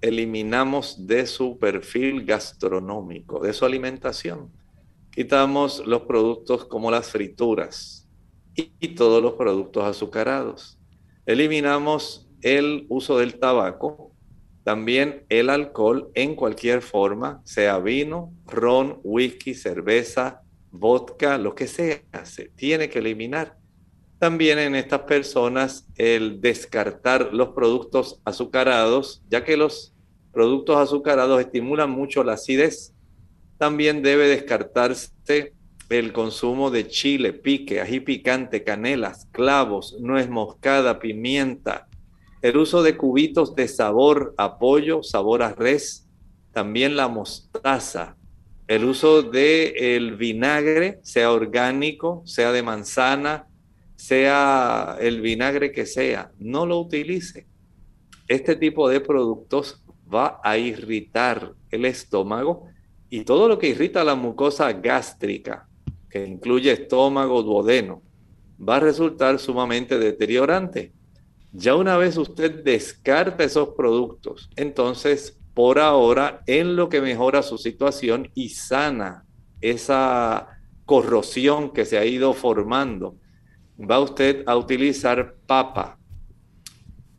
[0.00, 4.52] eliminamos de su perfil gastronómico, de su alimentación.
[5.10, 8.08] Quitamos los productos como las frituras
[8.54, 10.78] y, todos los productos azucarados.
[11.26, 14.12] Eliminamos el uso del tabaco,
[14.64, 22.02] también el alcohol en cualquier forma, sea vino, ron, whisky, cerveza, vodka, lo que sea,
[22.24, 23.57] se tiene que eliminar.
[24.18, 29.94] También en estas personas el descartar los productos azucarados, ya que los
[30.32, 32.94] productos azucarados estimulan mucho la acidez.
[33.58, 35.52] También debe descartarse
[35.88, 41.88] el consumo de chile, pique, ají picante, canelas, clavos, nuez moscada, pimienta.
[42.42, 46.08] El uso de cubitos de sabor a pollo, sabor a res.
[46.52, 48.16] También la mostaza.
[48.66, 53.46] El uso de el vinagre, sea orgánico, sea de manzana,
[53.98, 57.48] sea el vinagre que sea, no lo utilice.
[58.28, 59.82] Este tipo de productos
[60.12, 62.68] va a irritar el estómago
[63.10, 65.68] y todo lo que irrita la mucosa gástrica,
[66.08, 68.02] que incluye estómago, duodeno,
[68.66, 70.92] va a resultar sumamente deteriorante.
[71.52, 77.58] Ya una vez usted descarta esos productos, entonces por ahora en lo que mejora su
[77.58, 79.24] situación y sana
[79.60, 80.46] esa
[80.84, 83.16] corrosión que se ha ido formando,
[83.78, 85.98] va usted a utilizar papa.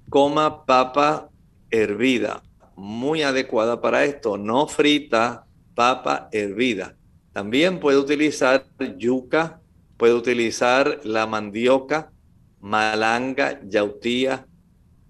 [0.10, 1.30] Coma papa
[1.70, 2.42] hervida,
[2.76, 5.46] muy adecuada para esto, no frita,
[5.76, 6.96] papa hervida.
[7.32, 8.66] También puede utilizar
[8.98, 9.62] yuca,
[9.98, 12.12] puede utilizar la mandioca,
[12.60, 14.46] malanga, yautía,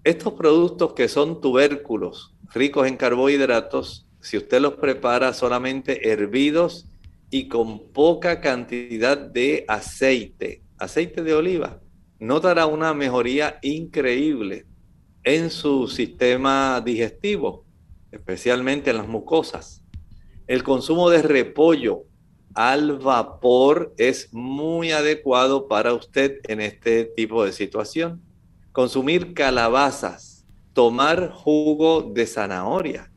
[0.02, 6.86] Estos productos que son tubérculos, ricos en carbohidratos, si usted los prepara solamente hervidos
[7.30, 11.80] y con poca cantidad de aceite, aceite de oliva,
[12.18, 14.66] notará una mejoría increíble
[15.22, 17.64] en su sistema digestivo,
[18.10, 19.82] especialmente en las mucosas.
[20.46, 22.04] El consumo de repollo
[22.54, 28.20] al vapor es muy adecuado para usted en este tipo de situación.
[28.72, 33.12] Consumir calabazas, tomar jugo de zanahoria.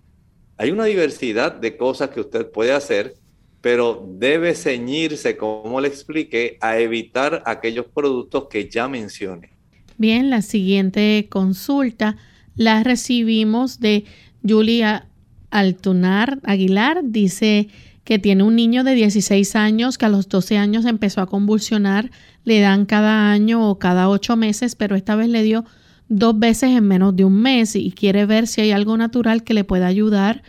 [0.58, 3.16] Hay una diversidad de cosas que usted puede hacer,
[3.64, 9.52] pero debe ceñirse, como le expliqué, a evitar aquellos productos que ya mencioné.
[9.98, 12.18] Bien, la siguiente consulta
[12.58, 14.04] la recibimos de
[14.46, 15.08] Julia
[15.50, 17.04] Altunar Aguilar.
[17.06, 17.70] Dice
[18.04, 22.12] que tiene un niño de 16 años que a los 12 años empezó a convulsionar.
[22.44, 25.64] Le dan cada año o cada ocho meses, pero esta vez le dio
[26.10, 29.54] dos veces en menos de un mes y quiere ver si hay algo natural que
[29.54, 30.44] le pueda ayudar.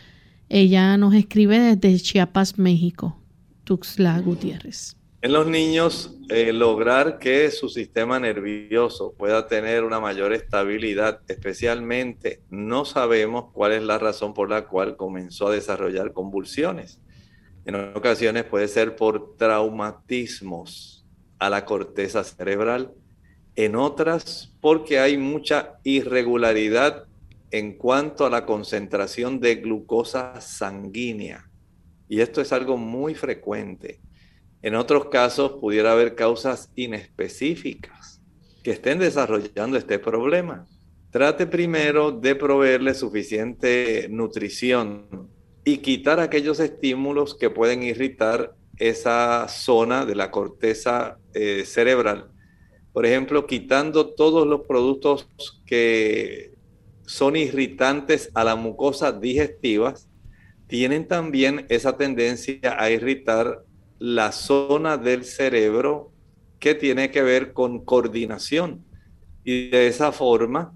[0.57, 3.21] Ella nos escribe desde Chiapas, México.
[3.65, 4.95] Tuxla Gutiérrez.
[5.21, 12.41] En los niños, eh, lograr que su sistema nervioso pueda tener una mayor estabilidad, especialmente
[12.49, 17.01] no sabemos cuál es la razón por la cual comenzó a desarrollar convulsiones.
[17.65, 21.05] En ocasiones puede ser por traumatismos
[21.37, 22.93] a la corteza cerebral,
[23.57, 27.07] en otras porque hay mucha irregularidad
[27.57, 31.49] en cuanto a la concentración de glucosa sanguínea.
[32.09, 34.01] Y esto es algo muy frecuente.
[34.61, 38.21] En otros casos pudiera haber causas inespecíficas
[38.61, 40.67] que estén desarrollando este problema.
[41.11, 45.29] Trate primero de proveerle suficiente nutrición
[45.63, 52.31] y quitar aquellos estímulos que pueden irritar esa zona de la corteza eh, cerebral.
[52.91, 55.29] Por ejemplo, quitando todos los productos
[55.65, 56.54] que
[57.05, 60.09] son irritantes a la mucosa digestivas,
[60.67, 63.63] tienen también esa tendencia a irritar
[63.99, 66.11] la zona del cerebro
[66.59, 68.83] que tiene que ver con coordinación.
[69.43, 70.73] Y de esa forma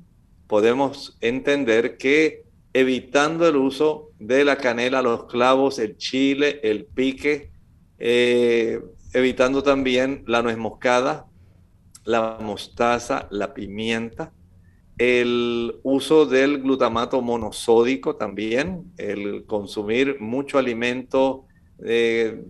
[0.47, 7.51] podemos entender que evitando el uso de la canela, los clavos, el chile, el pique,
[7.97, 8.79] eh,
[9.13, 11.25] evitando también la nuez moscada,
[12.05, 14.31] la mostaza, la pimienta,
[14.99, 21.45] el uso del glutamato monosódico también, el consumir mucho alimento
[21.85, 22.43] eh,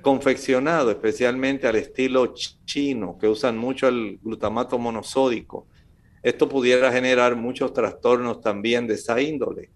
[0.00, 2.32] confeccionado especialmente al estilo
[2.64, 5.68] chino, que usan mucho el glutamato monosódico.
[6.22, 9.70] Esto pudiera generar muchos trastornos también de esa índole.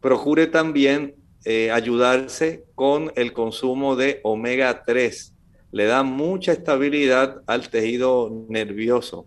[0.00, 5.34] Procure también eh, ayudarse con el consumo de omega 3.
[5.72, 9.26] Le da mucha estabilidad al tejido nervioso.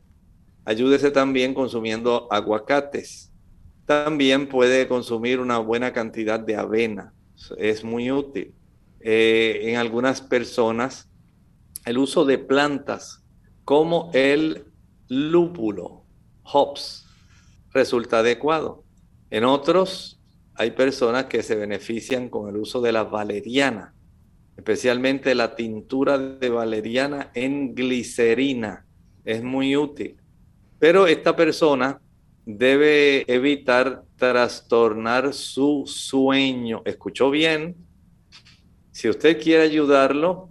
[0.65, 3.31] Ayúdese también consumiendo aguacates.
[3.85, 7.13] También puede consumir una buena cantidad de avena.
[7.57, 8.53] Es muy útil
[8.99, 11.09] eh, en algunas personas
[11.85, 13.23] el uso de plantas
[13.65, 14.65] como el
[15.07, 16.05] lúpulo,
[16.43, 17.07] hops,
[17.73, 18.83] resulta adecuado.
[19.31, 20.21] En otros
[20.53, 23.95] hay personas que se benefician con el uso de la valeriana,
[24.57, 28.85] especialmente la tintura de valeriana en glicerina.
[29.25, 30.20] Es muy útil.
[30.81, 32.01] Pero esta persona
[32.43, 36.81] debe evitar trastornar su sueño.
[36.85, 37.75] ¿Escuchó bien?
[38.89, 40.49] Si usted quiere ayudarlo,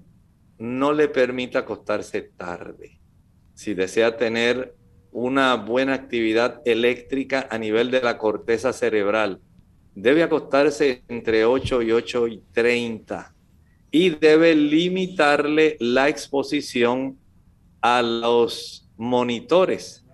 [0.56, 3.00] no le permita acostarse tarde.
[3.54, 4.76] Si desea tener
[5.10, 9.40] una buena actividad eléctrica a nivel de la corteza cerebral,
[9.96, 13.34] debe acostarse entre 8 y 8 y 30
[13.90, 17.18] y debe limitarle la exposición
[17.80, 20.06] a los monitores,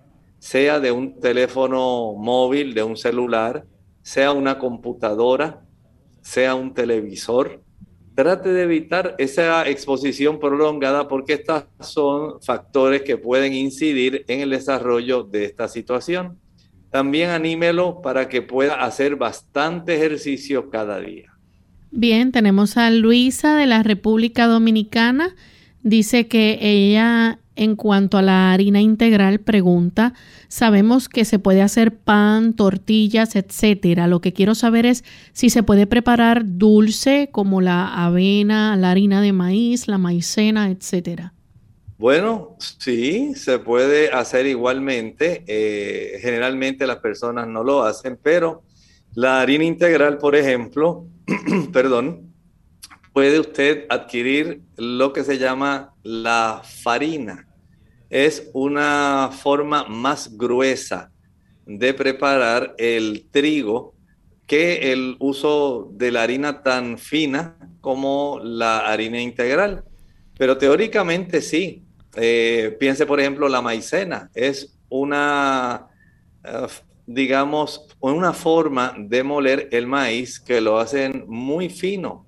[0.47, 3.65] sea de un teléfono móvil, de un celular,
[4.01, 5.61] sea una computadora,
[6.21, 7.61] sea un televisor
[8.17, 14.49] trate de evitar esa exposición prolongada porque estos son factores que pueden incidir en el
[14.49, 16.39] desarrollo de esta situación.
[16.89, 21.31] También anímelo para que pueda hacer bastante ejercicio cada día.
[21.91, 25.35] Bien, tenemos a Luisa de la República Dominicana.
[25.83, 30.13] Dice que ella en cuanto a la harina integral, pregunta,
[30.47, 34.07] sabemos que se puede hacer pan, tortillas, etcétera.
[34.07, 35.03] Lo que quiero saber es
[35.33, 41.33] si se puede preparar dulce como la avena, la harina de maíz, la maicena, etcétera.
[41.97, 45.43] Bueno, sí, se puede hacer igualmente.
[45.47, 48.61] Eh, generalmente las personas no lo hacen, pero
[49.15, 51.07] la harina integral, por ejemplo,
[51.73, 52.33] perdón,
[53.13, 57.46] puede usted adquirir lo que se llama la farina
[58.09, 61.11] es una forma más gruesa
[61.65, 63.93] de preparar el trigo
[64.45, 69.83] que el uso de la harina tan fina como la harina integral.
[70.37, 71.83] Pero teóricamente sí.
[72.15, 74.29] Eh, piense, por ejemplo, la maicena.
[74.33, 75.87] Es una,
[76.45, 76.67] uh,
[77.05, 82.26] digamos, una forma de moler el maíz que lo hacen muy fino.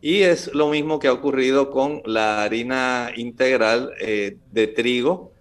[0.00, 5.32] Y es lo mismo que ha ocurrido con la harina integral eh, de trigo,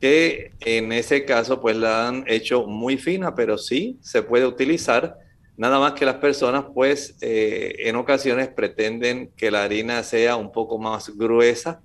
[0.00, 5.18] que en ese caso pues la han hecho muy fina, pero sí se puede utilizar.
[5.56, 10.52] Nada más que las personas pues eh, en ocasiones pretenden que la harina sea un
[10.52, 11.80] poco más gruesa,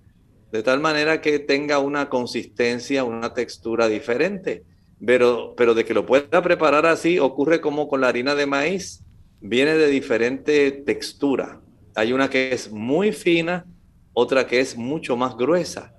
[0.51, 4.63] de tal manera que tenga una consistencia, una textura diferente.
[5.03, 9.03] Pero, pero de que lo pueda preparar así, ocurre como con la harina de maíz,
[9.39, 11.60] viene de diferente textura.
[11.95, 13.65] Hay una que es muy fina,
[14.13, 15.93] otra que es mucho más gruesa.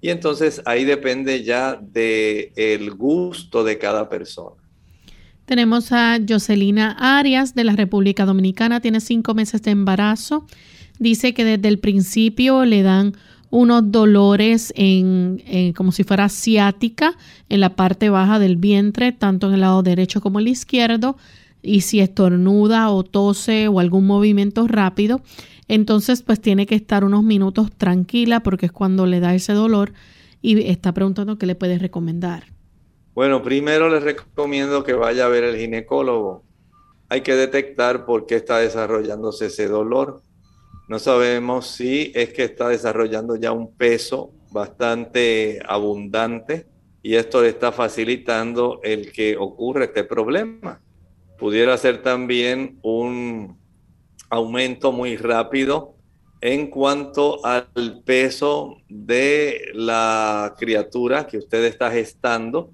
[0.00, 4.62] Y entonces ahí depende ya del el gusto de cada persona.
[5.46, 10.46] Tenemos a Jocelina Arias de la República Dominicana, tiene cinco meses de embarazo.
[10.98, 13.14] Dice que desde el principio le dan
[13.50, 17.16] unos dolores en, como si fuera ciática
[17.48, 21.16] en la parte baja del vientre, tanto en el lado derecho como el izquierdo,
[21.66, 25.20] y si estornuda o tose o algún movimiento rápido,
[25.68, 29.92] entonces pues tiene que estar unos minutos tranquila porque es cuando le da ese dolor
[30.40, 32.44] y está preguntando qué le puedes recomendar.
[33.14, 36.44] Bueno, primero les recomiendo que vaya a ver el ginecólogo.
[37.08, 40.22] Hay que detectar por qué está desarrollándose ese dolor.
[40.88, 46.66] No sabemos si es que está desarrollando ya un peso bastante abundante
[47.02, 50.80] y esto le está facilitando el que ocurra este problema.
[51.38, 53.58] Pudiera ser también un
[54.30, 55.94] aumento muy rápido
[56.40, 62.70] en cuanto al peso de la criatura que usted está gestando.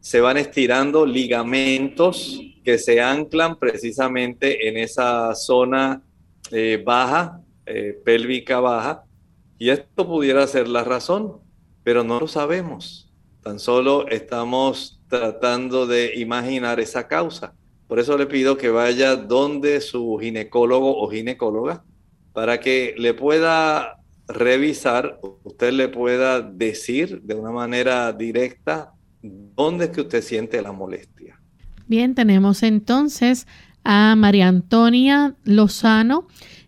[0.00, 6.02] Se van estirando ligamentos que se anclan precisamente en esa zona
[6.50, 9.04] eh, baja, eh, pélvica baja,
[9.58, 11.40] y esto pudiera ser la razón,
[11.82, 13.10] pero no lo sabemos.
[13.42, 17.54] Tan solo estamos tratando de imaginar esa causa.
[17.86, 21.84] Por eso le pido que vaya donde su ginecólogo o ginecóloga
[22.32, 29.90] para que le pueda revisar, usted le pueda decir de una manera directa dónde es
[29.90, 31.40] que usted siente la molestia.
[31.86, 33.46] Bien, tenemos entonces
[33.84, 36.26] a María Antonia Lozano.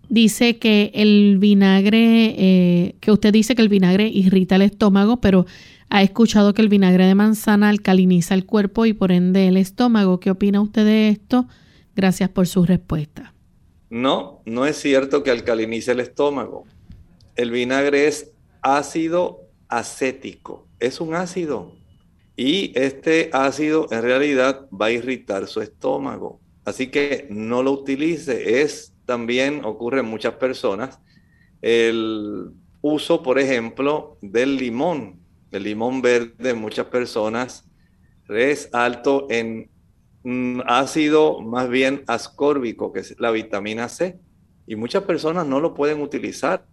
[0.08, 5.46] Dice que el vinagre, eh, que usted dice que el vinagre irrita el estómago, pero
[5.88, 10.20] ha escuchado que el vinagre de manzana alcaliniza el cuerpo y por ende el estómago.
[10.20, 11.46] ¿Qué opina usted de esto?
[11.94, 13.32] Gracias por su respuesta.
[13.88, 16.64] No, no es cierto que alcalinice el estómago.
[17.36, 18.32] El vinagre es
[18.62, 21.72] ácido acético, es un ácido.
[22.36, 26.40] Y este ácido en realidad va a irritar su estómago.
[26.64, 28.60] Así que no lo utilice.
[28.60, 30.98] Es también ocurre en muchas personas
[31.62, 32.50] el
[32.82, 35.20] uso, por ejemplo, del limón
[35.52, 37.64] el limón verde muchas personas
[38.28, 39.70] es alto en
[40.24, 44.18] mm, ácido más bien ascórbico, que es la vitamina C.
[44.66, 46.66] Y muchas personas no lo pueden utilizar.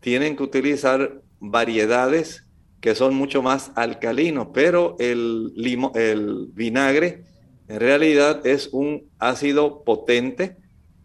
[0.00, 2.46] Tienen que utilizar variedades
[2.80, 5.52] que son mucho más alcalinos, pero el,
[5.94, 7.24] el vinagre
[7.66, 10.56] en realidad es un ácido potente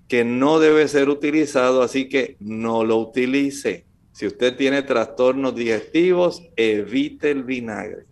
[0.08, 3.86] que no debe ser utilizado, así que no lo utilice.
[4.14, 8.06] Si usted tiene trastornos digestivos, evite el vinagre.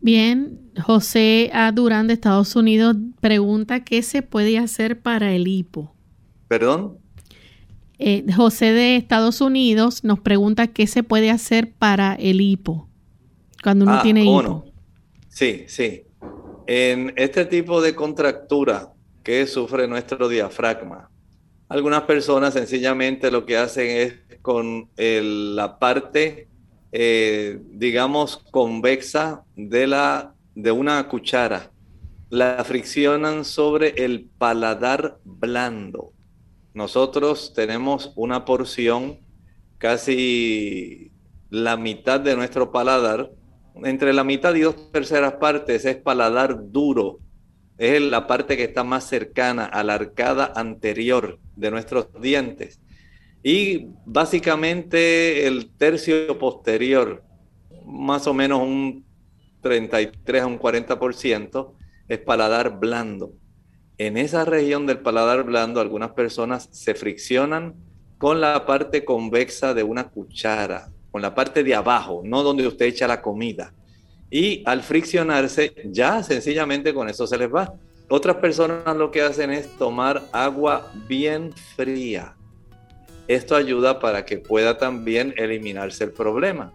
[0.00, 1.70] Bien, José A.
[1.72, 5.94] Durán de Estados Unidos pregunta qué se puede hacer para el hipo.
[6.48, 6.98] ¿Perdón?
[7.98, 12.88] Eh, José de Estados Unidos nos pregunta qué se puede hacer para el hipo
[13.62, 14.64] cuando uno ah, tiene hipo.
[15.28, 16.02] Sí, sí.
[16.66, 18.92] En este tipo de contractura
[19.22, 21.10] que sufre nuestro diafragma,
[21.74, 26.46] algunas personas sencillamente lo que hacen es con la parte,
[26.92, 31.72] eh, digamos, convexa de, la, de una cuchara.
[32.30, 36.12] La friccionan sobre el paladar blando.
[36.74, 39.18] Nosotros tenemos una porción,
[39.78, 41.10] casi
[41.50, 43.32] la mitad de nuestro paladar,
[43.82, 47.18] entre la mitad y dos terceras partes es paladar duro,
[47.78, 52.80] es la parte que está más cercana a la arcada anterior de nuestros dientes.
[53.42, 57.22] Y básicamente el tercio posterior,
[57.84, 59.04] más o menos un
[59.60, 61.72] 33 a un 40%,
[62.08, 63.32] es paladar blando.
[63.98, 67.74] En esa región del paladar blando, algunas personas se friccionan
[68.18, 72.86] con la parte convexa de una cuchara, con la parte de abajo, no donde usted
[72.86, 73.72] echa la comida.
[74.34, 77.72] Y al friccionarse ya sencillamente con eso se les va.
[78.08, 82.34] Otras personas lo que hacen es tomar agua bien fría.
[83.28, 86.72] Esto ayuda para que pueda también eliminarse el problema.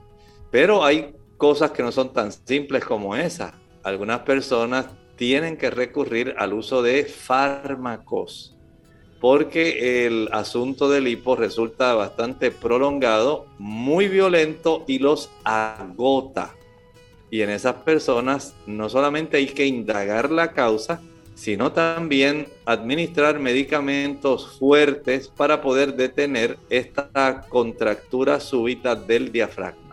[0.51, 3.53] Pero hay cosas que no son tan simples como esa.
[3.83, 4.85] Algunas personas
[5.17, 8.55] tienen que recurrir al uso de fármacos
[9.19, 16.55] porque el asunto del hipo resulta bastante prolongado, muy violento y los agota.
[17.31, 21.01] Y en esas personas no solamente hay que indagar la causa,
[21.35, 29.89] sino también administrar medicamentos fuertes para poder detener esta contractura súbita del diafragma.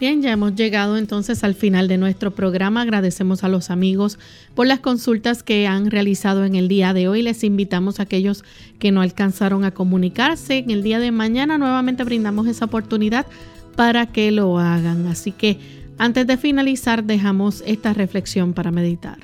[0.00, 2.82] Bien, ya hemos llegado entonces al final de nuestro programa.
[2.82, 4.18] Agradecemos a los amigos
[4.54, 7.22] por las consultas que han realizado en el día de hoy.
[7.22, 8.44] Les invitamos a aquellos
[8.78, 10.58] que no alcanzaron a comunicarse.
[10.58, 13.26] En el día de mañana nuevamente brindamos esa oportunidad
[13.74, 15.08] para que lo hagan.
[15.08, 15.58] Así que
[15.98, 19.18] antes de finalizar dejamos esta reflexión para meditar.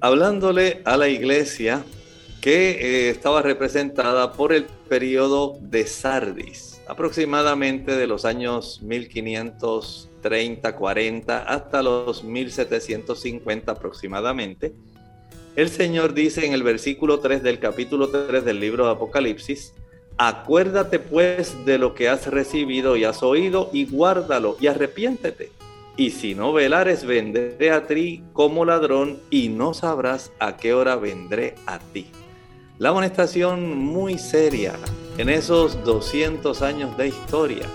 [0.00, 1.84] Hablándole a la iglesia
[2.40, 11.38] que eh, estaba representada por el periodo de Sardis aproximadamente de los años 1530, 40
[11.38, 14.72] hasta los 1750 aproximadamente.
[15.54, 19.74] El Señor dice en el versículo 3 del capítulo 3 del libro de Apocalipsis,
[20.16, 25.57] acuérdate pues de lo que has recibido y has oído y guárdalo y arrepiéntete.
[25.98, 30.94] Y si no velares, vendré a ti como ladrón y no sabrás a qué hora
[30.94, 32.06] vendré a ti.
[32.78, 34.74] La amonestación muy seria
[35.18, 37.66] en esos 200 años de historia.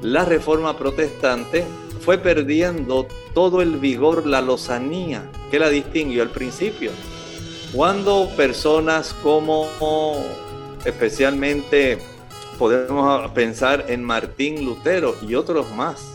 [0.00, 1.66] La reforma protestante
[2.00, 6.90] fue perdiendo todo el vigor, la lozanía que la distinguió al principio.
[7.74, 9.66] Cuando personas como
[10.86, 11.98] especialmente
[12.58, 16.11] podemos pensar en Martín Lutero y otros más,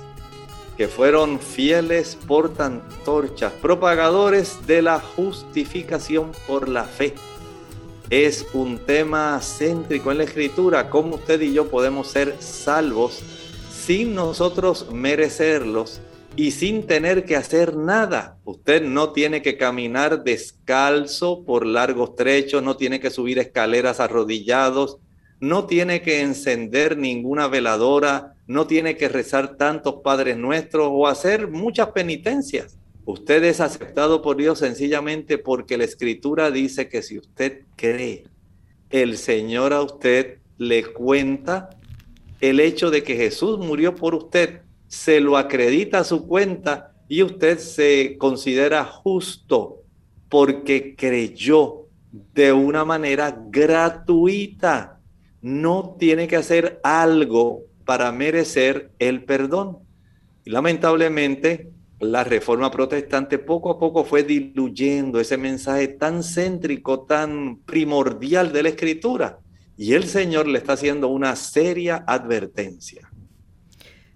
[0.77, 7.15] que fueron fieles portantorchas, propagadores de la justificación por la fe
[8.09, 13.21] es un tema céntrico en la escritura, cómo usted y yo podemos ser salvos
[13.69, 15.99] sin nosotros merecerlos
[16.37, 18.37] y sin tener que hacer nada.
[18.45, 24.99] Usted no tiene que caminar descalzo por largos trechos, no tiene que subir escaleras arrodillados,
[25.41, 31.49] no tiene que encender ninguna veladora, no tiene que rezar tantos padres nuestros o hacer
[31.49, 32.77] muchas penitencias.
[33.05, 38.23] Usted es aceptado por Dios sencillamente porque la escritura dice que si usted cree,
[38.89, 41.69] el Señor a usted le cuenta
[42.39, 47.23] el hecho de que Jesús murió por usted, se lo acredita a su cuenta y
[47.23, 49.83] usted se considera justo
[50.29, 51.87] porque creyó
[52.33, 54.99] de una manera gratuita.
[55.41, 59.79] No tiene que hacer algo para merecer el perdón.
[60.45, 67.59] Y lamentablemente la reforma protestante poco a poco fue diluyendo ese mensaje tan céntrico, tan
[67.65, 69.39] primordial de la escritura.
[69.77, 73.09] Y el Señor le está haciendo una seria advertencia.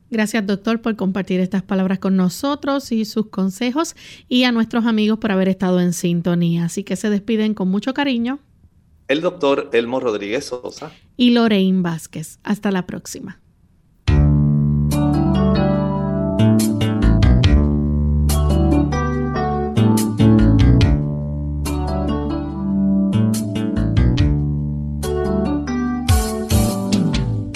[0.09, 3.95] Gracias, doctor, por compartir estas palabras con nosotros y sus consejos
[4.27, 6.65] y a nuestros amigos por haber estado en sintonía.
[6.65, 8.39] Así que se despiden con mucho cariño.
[9.07, 10.91] El doctor Elmo Rodríguez Sosa.
[11.15, 12.39] Y Lorraine Vázquez.
[12.43, 13.39] Hasta la próxima.